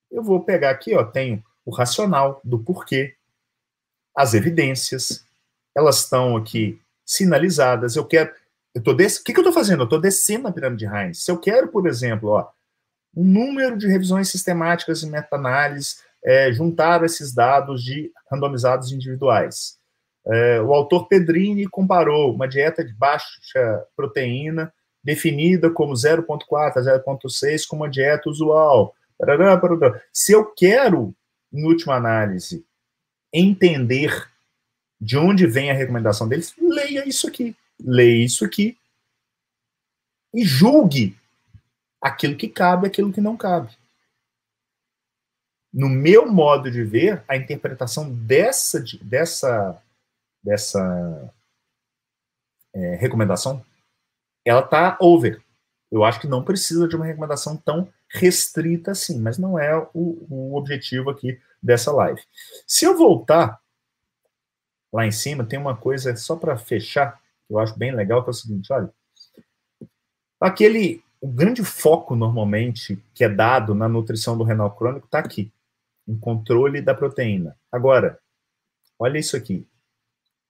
[0.09, 3.13] eu vou pegar aqui, ó, tenho o racional do porquê,
[4.15, 5.25] as evidências,
[5.75, 7.97] elas estão aqui sinalizadas.
[7.97, 8.33] Eu quero,
[8.73, 9.17] eu tô des...
[9.17, 9.81] O que, que eu estou fazendo?
[9.81, 11.25] Eu estou descendo a pirâmide de Heinz.
[11.25, 12.47] Se eu quero, por exemplo, ó,
[13.13, 19.77] um número de revisões sistemáticas e meta-análises, é, juntar esses dados de randomizados individuais.
[20.25, 27.67] É, o autor Pedrini comparou uma dieta de baixa proteína, definida como 0,4 a 0,6,
[27.67, 28.95] com uma dieta usual.
[30.13, 31.13] Se eu quero,
[31.51, 32.65] em última análise,
[33.33, 34.29] entender
[34.99, 38.77] de onde vem a recomendação deles, leia isso aqui leia isso aqui
[40.33, 41.17] e julgue
[42.01, 43.75] aquilo que cabe, aquilo que não cabe.
[45.73, 49.83] No meu modo de ver, a interpretação dessa, dessa,
[50.43, 51.33] dessa
[52.73, 53.63] é, recomendação,
[54.45, 55.43] ela está over.
[55.91, 60.25] Eu acho que não precisa de uma recomendação tão restrita assim, mas não é o,
[60.29, 62.21] o objetivo aqui dessa live.
[62.65, 63.59] Se eu voltar
[64.91, 68.29] lá em cima, tem uma coisa só para fechar que eu acho bem legal, que
[68.29, 68.91] é o seguinte, olha,
[70.39, 75.51] aquele, o grande foco normalmente que é dado na nutrição do renal crônico está aqui,
[76.07, 77.57] em controle da proteína.
[77.71, 78.19] Agora,
[78.99, 79.67] olha isso aqui.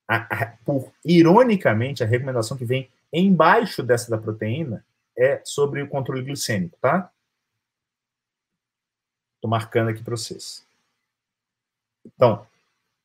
[0.07, 4.85] A, a, por, ironicamente, a recomendação que vem embaixo dessa da proteína
[5.17, 7.11] é sobre o controle glicêmico, tá?
[9.37, 10.65] Estou marcando aqui para vocês.
[12.05, 12.45] Então,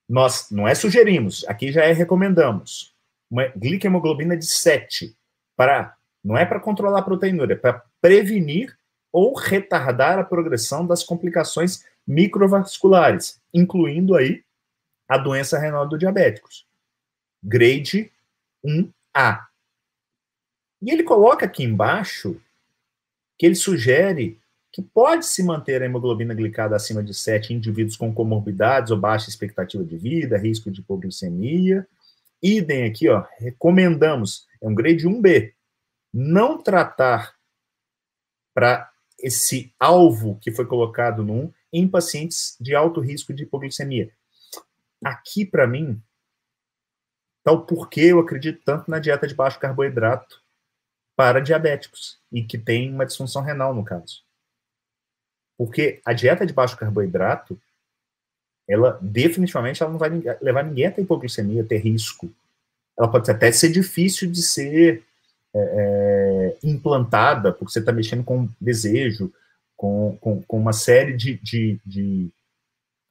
[0.09, 2.93] nós não é sugerimos, aqui já é recomendamos
[3.31, 5.17] uma glicemoglobina de 7,
[5.57, 8.77] para, não é para controlar a proteinúria, é para prevenir
[9.11, 14.45] ou retardar a progressão das complicações microvasculares, incluindo aí
[15.09, 16.67] a doença renal do diabéticos.
[17.43, 18.11] Grade
[18.65, 19.47] 1A.
[20.83, 22.41] E ele coloca aqui embaixo
[23.39, 24.39] que ele sugere
[24.73, 28.99] que pode se manter a hemoglobina glicada acima de 7 em indivíduos com comorbidades ou
[28.99, 31.87] baixa expectativa de vida, risco de hipoglicemia,
[32.43, 35.55] Idem aqui, ó, recomendamos, é um grade 1B,
[36.13, 37.37] não tratar
[38.53, 44.13] para esse alvo que foi colocado no 1 em pacientes de alto risco de hipoglicemia.
[45.05, 46.03] Aqui, para mim,
[47.39, 50.43] está o porquê eu acredito tanto na dieta de baixo carboidrato
[51.15, 54.22] para diabéticos e que tem uma disfunção renal, no caso.
[55.65, 57.57] Porque a dieta de baixo carboidrato
[58.69, 60.11] ela definitivamente ela não vai
[60.41, 62.29] levar ninguém a ter hipoglicemia, a ter risco.
[62.99, 65.05] Ela pode até ser difícil de ser
[65.55, 69.33] é, é implantada, porque você está mexendo com desejo,
[69.77, 72.29] com, com, com uma série de, de, de,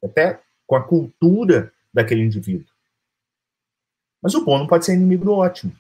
[0.04, 2.68] até com a cultura daquele indivíduo.
[4.22, 5.74] Mas o bom não pode ser inimigo do ótimo.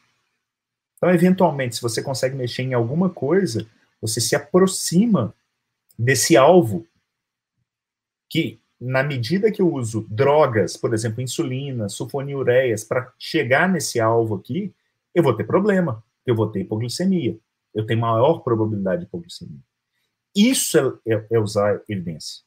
[0.95, 3.67] Então, eventualmente, se você consegue mexer em alguma coisa,
[4.01, 5.33] você se aproxima
[5.97, 6.87] desse alvo
[8.29, 14.35] que na medida que eu uso drogas, por exemplo, insulina, sulfonilureias, para chegar nesse alvo
[14.35, 14.73] aqui,
[15.13, 16.03] eu vou ter problema.
[16.25, 17.37] eu vou ter hipoglicemia.
[17.73, 19.59] Eu tenho maior probabilidade de hipoglicemia.
[20.35, 22.43] Isso é, é, é usar evidência.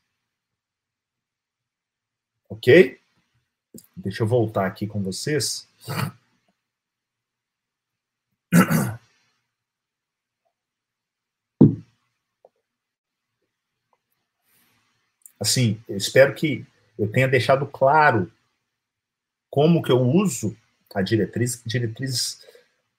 [2.49, 2.99] Ok?
[3.97, 5.69] Deixa eu voltar aqui com vocês.
[15.39, 16.67] Assim, eu espero que
[16.99, 18.31] eu tenha deixado claro
[19.51, 20.57] como que eu uso
[20.95, 21.63] a diretriz.
[21.65, 22.45] Diretrizes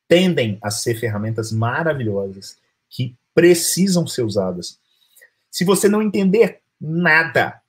[0.08, 2.58] tendem a ser ferramentas maravilhosas
[2.90, 4.80] que precisam ser usadas.
[5.52, 7.62] Se você não entender nada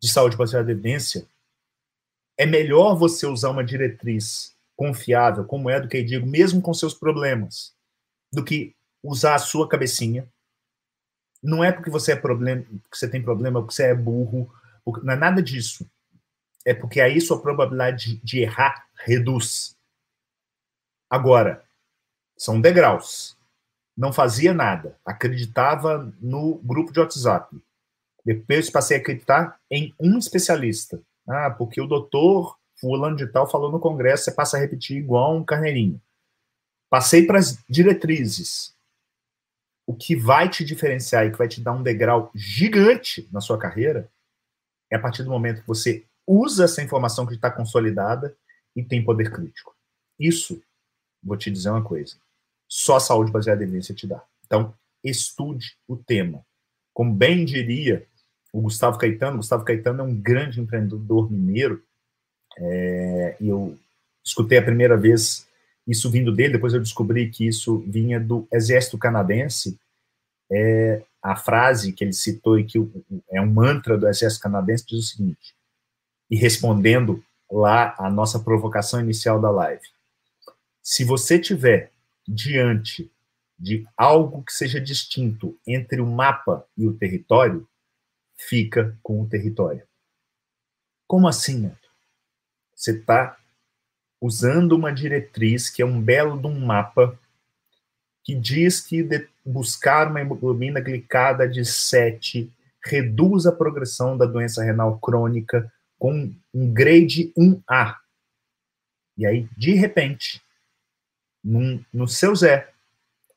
[0.00, 1.26] de saúde baseada em evidência,
[2.38, 6.74] é melhor você usar uma diretriz confiável, como é do que eu digo, mesmo com
[6.74, 7.74] seus problemas,
[8.32, 10.28] do que usar a sua cabecinha.
[11.46, 14.52] Não é porque você é problema, porque você tem problema, porque você é burro,
[15.04, 15.88] não é nada disso.
[16.64, 19.76] É porque aí sua probabilidade de, de errar reduz.
[21.08, 21.64] Agora,
[22.36, 23.36] são degraus.
[23.96, 27.56] Não fazia nada, acreditava no grupo de WhatsApp.
[28.24, 31.00] Depois passei a acreditar em um especialista.
[31.28, 35.36] Ah, porque o doutor fulano de tal falou no congresso, você passa a repetir igual
[35.36, 36.02] um carneirinho.
[36.90, 38.75] Passei para as diretrizes.
[39.86, 43.58] O que vai te diferenciar e que vai te dar um degrau gigante na sua
[43.58, 44.10] carreira
[44.90, 48.36] é a partir do momento que você usa essa informação que está consolidada
[48.74, 49.74] e tem poder crítico.
[50.18, 50.60] Isso,
[51.22, 52.16] vou te dizer uma coisa,
[52.68, 54.22] só a saúde baseada em evidência te dá.
[54.44, 54.74] Então,
[55.04, 56.44] estude o tema.
[56.92, 58.06] Como bem diria
[58.52, 61.82] o Gustavo Caetano, Gustavo Caetano é um grande empreendedor mineiro,
[62.58, 63.78] é, eu
[64.24, 65.45] escutei a primeira vez
[65.86, 69.78] isso vindo dele, depois eu descobri que isso vinha do exército canadense,
[70.50, 72.78] é, a frase que ele citou e que
[73.30, 75.54] é um mantra do exército canadense diz o seguinte,
[76.30, 79.82] e respondendo lá a nossa provocação inicial da live,
[80.82, 81.92] se você tiver
[82.26, 83.10] diante
[83.58, 87.66] de algo que seja distinto entre o mapa e o território,
[88.36, 89.82] fica com o território.
[91.06, 91.72] Como assim?
[92.74, 93.36] Você está
[94.20, 97.18] usando uma diretriz que é um belo de um mapa
[98.24, 102.52] que diz que buscar uma hemoglobina glicada de 7
[102.84, 107.96] reduz a progressão da doença renal crônica com um grade 1A.
[109.16, 110.42] E aí, de repente,
[111.42, 112.70] num, no seu Zé,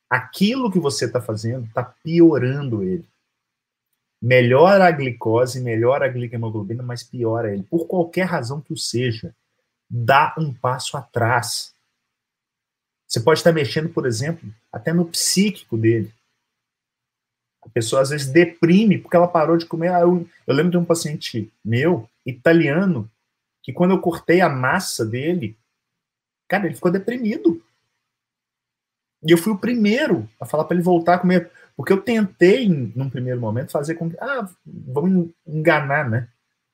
[0.10, 3.08] aquilo que você está fazendo está piorando ele.
[4.22, 7.64] Melhora a glicose, melhora a glicohemoglobina, mas piora ele.
[7.64, 9.34] Por qualquer razão que o seja,
[9.90, 11.74] dá um passo atrás.
[13.08, 16.14] Você pode estar mexendo, por exemplo, até no psíquico dele.
[17.66, 19.92] A pessoa às vezes deprime porque ela parou de comer.
[19.92, 23.10] Ah, eu, eu lembro de um paciente meu, italiano,
[23.64, 25.58] que quando eu cortei a massa dele,
[26.48, 27.64] cara, ele ficou deprimido.
[29.24, 31.52] E eu fui o primeiro a falar para ele voltar a comer.
[31.76, 34.18] Porque eu tentei, num primeiro momento, fazer com que.
[34.20, 36.28] Ah, vamos enganar, né?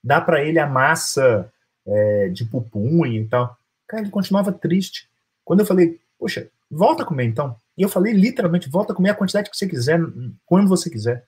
[0.04, 1.52] Dá para ele a massa
[1.86, 3.58] é, de pupunha e tal.
[3.88, 5.10] Cara, ele continuava triste.
[5.44, 7.56] Quando eu falei, poxa, volta a comer então.
[7.78, 10.00] E eu falei literalmente, volta a comer a quantidade que você quiser,
[10.46, 11.26] quando você quiser.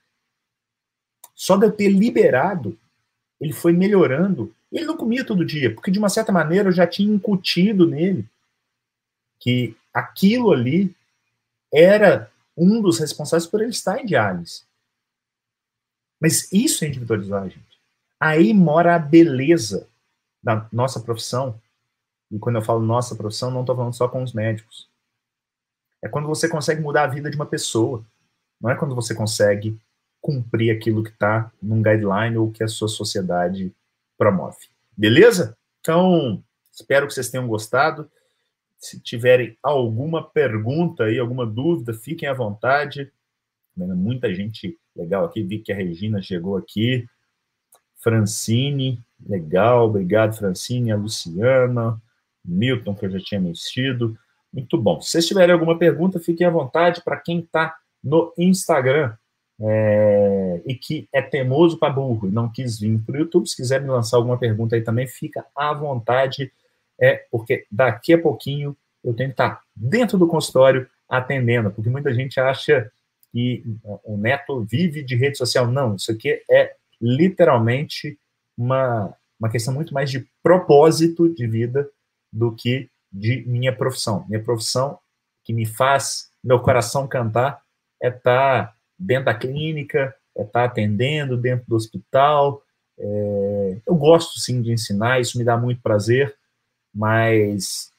[1.34, 2.78] Só de eu ter liberado,
[3.40, 4.54] ele foi melhorando.
[4.72, 8.28] Ele não comia todo dia, porque de uma certa maneira eu já tinha incutido nele
[9.40, 10.94] que aquilo ali
[11.72, 14.62] era um dos responsáveis por ele estar em diálise.
[16.20, 17.78] Mas isso é individualizar, gente.
[18.18, 19.87] Aí mora a beleza
[20.42, 21.60] da nossa profissão.
[22.30, 24.88] E quando eu falo nossa profissão, não estou falando só com os médicos.
[26.02, 28.04] É quando você consegue mudar a vida de uma pessoa.
[28.60, 29.78] Não é quando você consegue
[30.20, 33.72] cumprir aquilo que está num guideline ou que a sua sociedade
[34.16, 34.66] promove.
[34.96, 35.56] Beleza?
[35.80, 38.10] Então, espero que vocês tenham gostado.
[38.78, 43.10] Se tiverem alguma pergunta aí, alguma dúvida, fiquem à vontade.
[43.76, 45.42] Muita gente legal aqui.
[45.42, 47.08] Vi que a Regina chegou aqui.
[48.08, 49.86] Francine, legal.
[49.86, 50.92] Obrigado, Francine.
[50.92, 52.00] A Luciana.
[52.44, 54.16] Milton, que eu já tinha mexido.
[54.52, 55.00] Muito bom.
[55.00, 57.02] Se vocês tiverem alguma pergunta, fiquem à vontade.
[57.04, 59.14] Para quem está no Instagram
[59.60, 63.56] é, e que é teimoso para burro e não quis vir para o YouTube, se
[63.56, 66.50] quiser me lançar alguma pergunta aí também, fica à vontade
[67.00, 72.12] é porque daqui a pouquinho eu tenho que estar dentro do consultório atendendo, porque muita
[72.12, 72.90] gente acha
[73.30, 73.62] que
[74.04, 75.66] o neto vive de rede social.
[75.66, 78.18] Não, isso aqui é literalmente
[78.56, 81.88] uma, uma questão muito mais de propósito de vida
[82.32, 84.24] do que de minha profissão.
[84.28, 84.98] Minha profissão
[85.44, 87.62] que me faz meu coração cantar
[88.02, 92.62] é estar dentro da clínica, é estar atendendo dentro do hospital.
[92.98, 93.78] É...
[93.86, 96.36] eu gosto sim de ensinar, isso me dá muito prazer
[96.98, 97.92] mas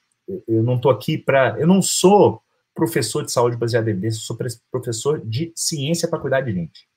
[0.46, 1.58] eu não estou aqui para.
[1.58, 2.42] Eu não sou
[2.76, 4.38] professor de saúde baseada em evidência, eu sou
[4.70, 6.88] professor de ciência para cuidar de gente.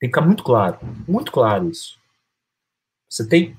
[0.00, 1.98] Tem que ficar muito claro, muito claro isso.
[3.08, 3.56] Você tem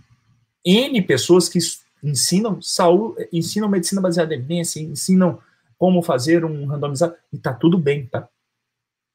[0.66, 1.60] N pessoas que
[2.04, 5.40] ensinam saúde, ensinam medicina baseada em evidência, ensinam
[5.78, 8.28] como fazer um randomizado, e tá tudo bem, tá?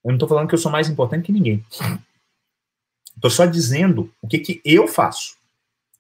[0.05, 1.65] Eu não estou falando que eu sou mais importante que ninguém.
[3.17, 5.37] Estou só dizendo o que, que eu faço.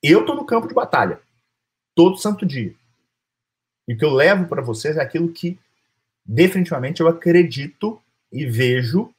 [0.01, 1.20] Eu estou no campo de batalha,
[1.95, 2.72] todo santo dia.
[3.89, 5.59] E o que eu levo para vocês é aquilo que
[6.24, 8.01] definitivamente eu acredito
[8.31, 9.12] e vejo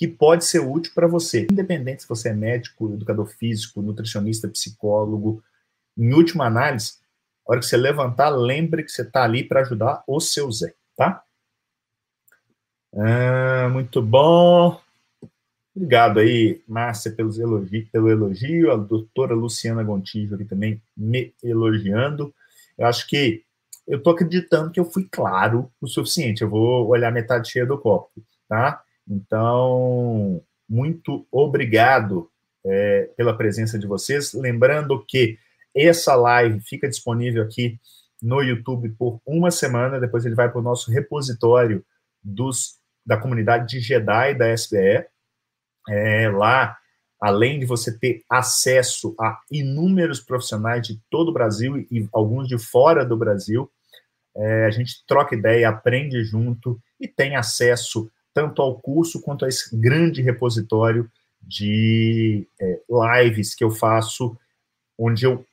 [0.00, 5.44] que pode ser útil para você, independente se você é médico, educador físico, nutricionista, psicólogo.
[5.94, 6.94] Em última análise,
[7.46, 10.72] a hora que você levantar, lembre que você está ali para ajudar o seu Zé,
[10.96, 11.22] tá?
[12.96, 14.80] Ah, muito bom.
[15.76, 18.72] Obrigado aí, Márcia, pelos elogi pelo elogio.
[18.72, 22.34] A doutora Luciana Gontijo aqui também me elogiando.
[22.78, 23.44] Eu acho que
[23.86, 26.40] eu estou acreditando que eu fui claro o suficiente.
[26.40, 28.10] Eu vou olhar metade cheia do copo,
[28.48, 28.82] tá?
[29.10, 32.30] Então, muito obrigado
[32.64, 34.32] é, pela presença de vocês.
[34.32, 35.36] Lembrando que
[35.74, 37.78] essa live fica disponível aqui
[38.22, 39.98] no YouTube por uma semana.
[39.98, 41.84] Depois ele vai para o nosso repositório
[42.22, 45.06] dos, da comunidade de Jedi da SBE.
[45.88, 46.78] É, lá,
[47.20, 52.58] além de você ter acesso a inúmeros profissionais de todo o Brasil e alguns de
[52.58, 53.68] fora do Brasil,
[54.36, 59.48] é, a gente troca ideia, aprende junto e tem acesso tanto ao curso quanto a
[59.48, 61.10] esse grande repositório
[61.42, 62.80] de é,
[63.24, 64.36] lives que eu faço,
[64.98, 65.44] onde eu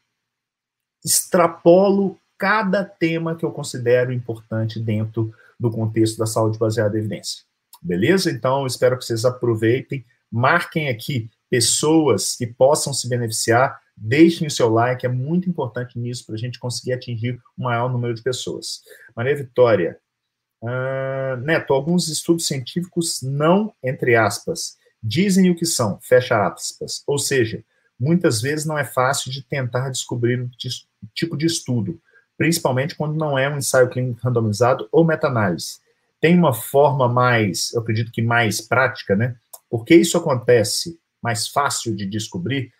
[1.03, 7.43] extrapolo cada tema que eu considero importante dentro do contexto da saúde baseada em evidência.
[7.81, 8.29] Beleza?
[8.29, 14.69] Então, espero que vocês aproveitem, marquem aqui pessoas que possam se beneficiar Deixem o seu
[14.69, 18.83] like, é muito importante nisso para a gente conseguir atingir o maior número de pessoas.
[19.15, 19.99] Maria Vitória.
[20.61, 27.03] Uh, Neto, alguns estudos científicos não, entre aspas, dizem o que são, fecha aspas.
[27.05, 27.63] Ou seja,
[27.99, 30.49] muitas vezes não é fácil de tentar descobrir o
[31.13, 31.99] tipo de estudo,
[32.37, 35.79] principalmente quando não é um ensaio clínico randomizado ou meta-análise.
[36.19, 39.35] Tem uma forma mais, eu acredito que mais prática, né?
[39.69, 42.71] Por que isso acontece mais fácil de descobrir?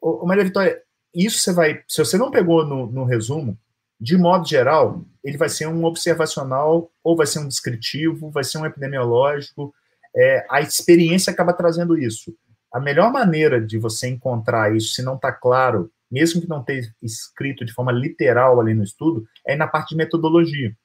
[0.00, 0.82] Ô, Maria Vitória,
[1.14, 1.82] isso você vai.
[1.86, 3.56] Se você não pegou no, no resumo,
[4.02, 8.58] de modo geral, ele vai ser um observacional, ou vai ser um descritivo, vai ser
[8.58, 9.72] um epidemiológico.
[10.14, 12.34] É, a experiência acaba trazendo isso.
[12.72, 16.82] A melhor maneira de você encontrar isso, se não está claro, mesmo que não tenha
[17.00, 20.76] escrito de forma literal ali no estudo, é na parte de metodologia.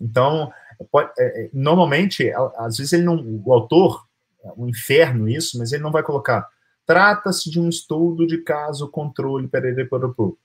[0.00, 0.50] Então,
[0.90, 4.04] pode, é, é normalmente, às vezes ele não, o autor,
[4.42, 6.48] é um inferno isso, mas ele não vai colocar
[6.90, 10.36] Trata-se de um estudo de caso controle perereporopu.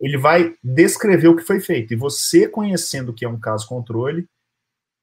[0.00, 1.92] Ele vai descrever o que foi feito.
[1.92, 4.28] E você, conhecendo que é um caso controle,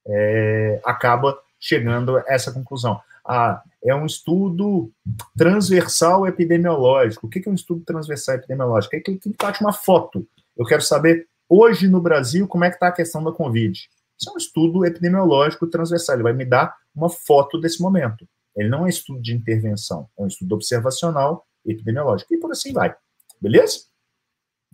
[0.06, 3.00] é, acaba chegando a essa conclusão.
[3.26, 4.92] Ah, é um estudo
[5.38, 7.28] transversal epidemiológico.
[7.28, 8.96] O que é um estudo transversal epidemiológico?
[8.96, 10.28] É que ele bate uma foto.
[10.58, 13.90] Eu quero saber, hoje no Brasil, como é que está a questão da Covid.
[14.20, 16.16] Isso é um estudo epidemiológico transversal.
[16.16, 18.28] Ele vai me dar uma foto desse momento.
[18.56, 22.34] Ele não é estudo de intervenção, é um estudo observacional epidemiológico.
[22.34, 22.96] E por assim vai.
[23.42, 23.86] Beleza?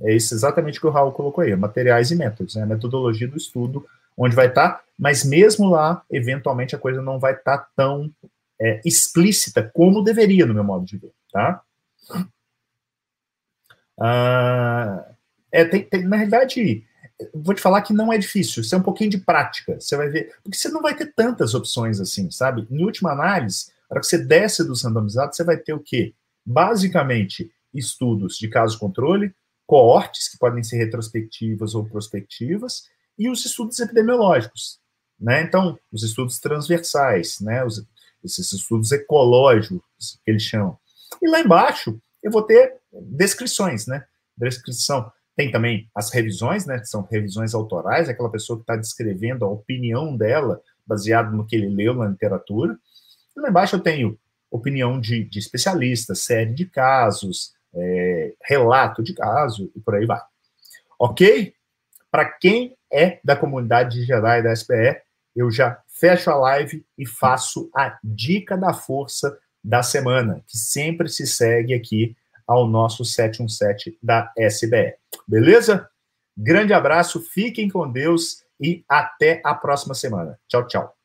[0.01, 2.65] É isso exatamente o que o Raul colocou aí, materiais e métodos, né?
[2.65, 3.85] metodologia do estudo,
[4.17, 8.11] onde vai estar, tá, mas mesmo lá, eventualmente, a coisa não vai estar tá tão
[8.59, 11.61] é, explícita como deveria, no meu modo de ver, tá?
[13.97, 15.05] Ah,
[15.51, 16.85] é, tem, tem, na realidade,
[17.33, 20.09] vou te falar que não é difícil, isso é um pouquinho de prática, você vai
[20.09, 22.67] ver, porque você não vai ter tantas opções assim, sabe?
[22.69, 26.13] Em última análise, para que você desce dos randomizados, você vai ter o quê?
[26.45, 29.33] Basicamente, estudos de caso controle,
[29.69, 32.85] coortes, que podem ser retrospectivas ou prospectivas,
[33.19, 34.79] e os estudos epidemiológicos,
[35.19, 35.43] né?
[35.43, 37.63] Então, os estudos transversais, né?
[37.63, 37.85] Os,
[38.23, 40.75] esses estudos ecológicos, que eles chamam.
[41.21, 44.03] E lá embaixo, eu vou ter descrições, né?
[44.35, 49.45] Descrição tem também as revisões, né, que são revisões autorais, aquela pessoa que está descrevendo
[49.45, 52.77] a opinião dela, baseado no que ele leu na literatura.
[53.37, 54.19] E lá embaixo eu tenho
[54.51, 60.21] opinião de, de especialistas, série de casos, é, relato de caso e por aí vai.
[60.99, 61.53] Ok?
[62.11, 65.01] Para quem é da comunidade de Jedi da SPE,
[65.35, 71.09] eu já fecho a live e faço a dica da força da semana, que sempre
[71.09, 72.15] se segue aqui
[72.47, 74.95] ao nosso 717 da SBE.
[75.27, 75.87] Beleza?
[76.35, 80.39] Grande abraço, fiquem com Deus e até a próxima semana.
[80.47, 80.98] Tchau, tchau.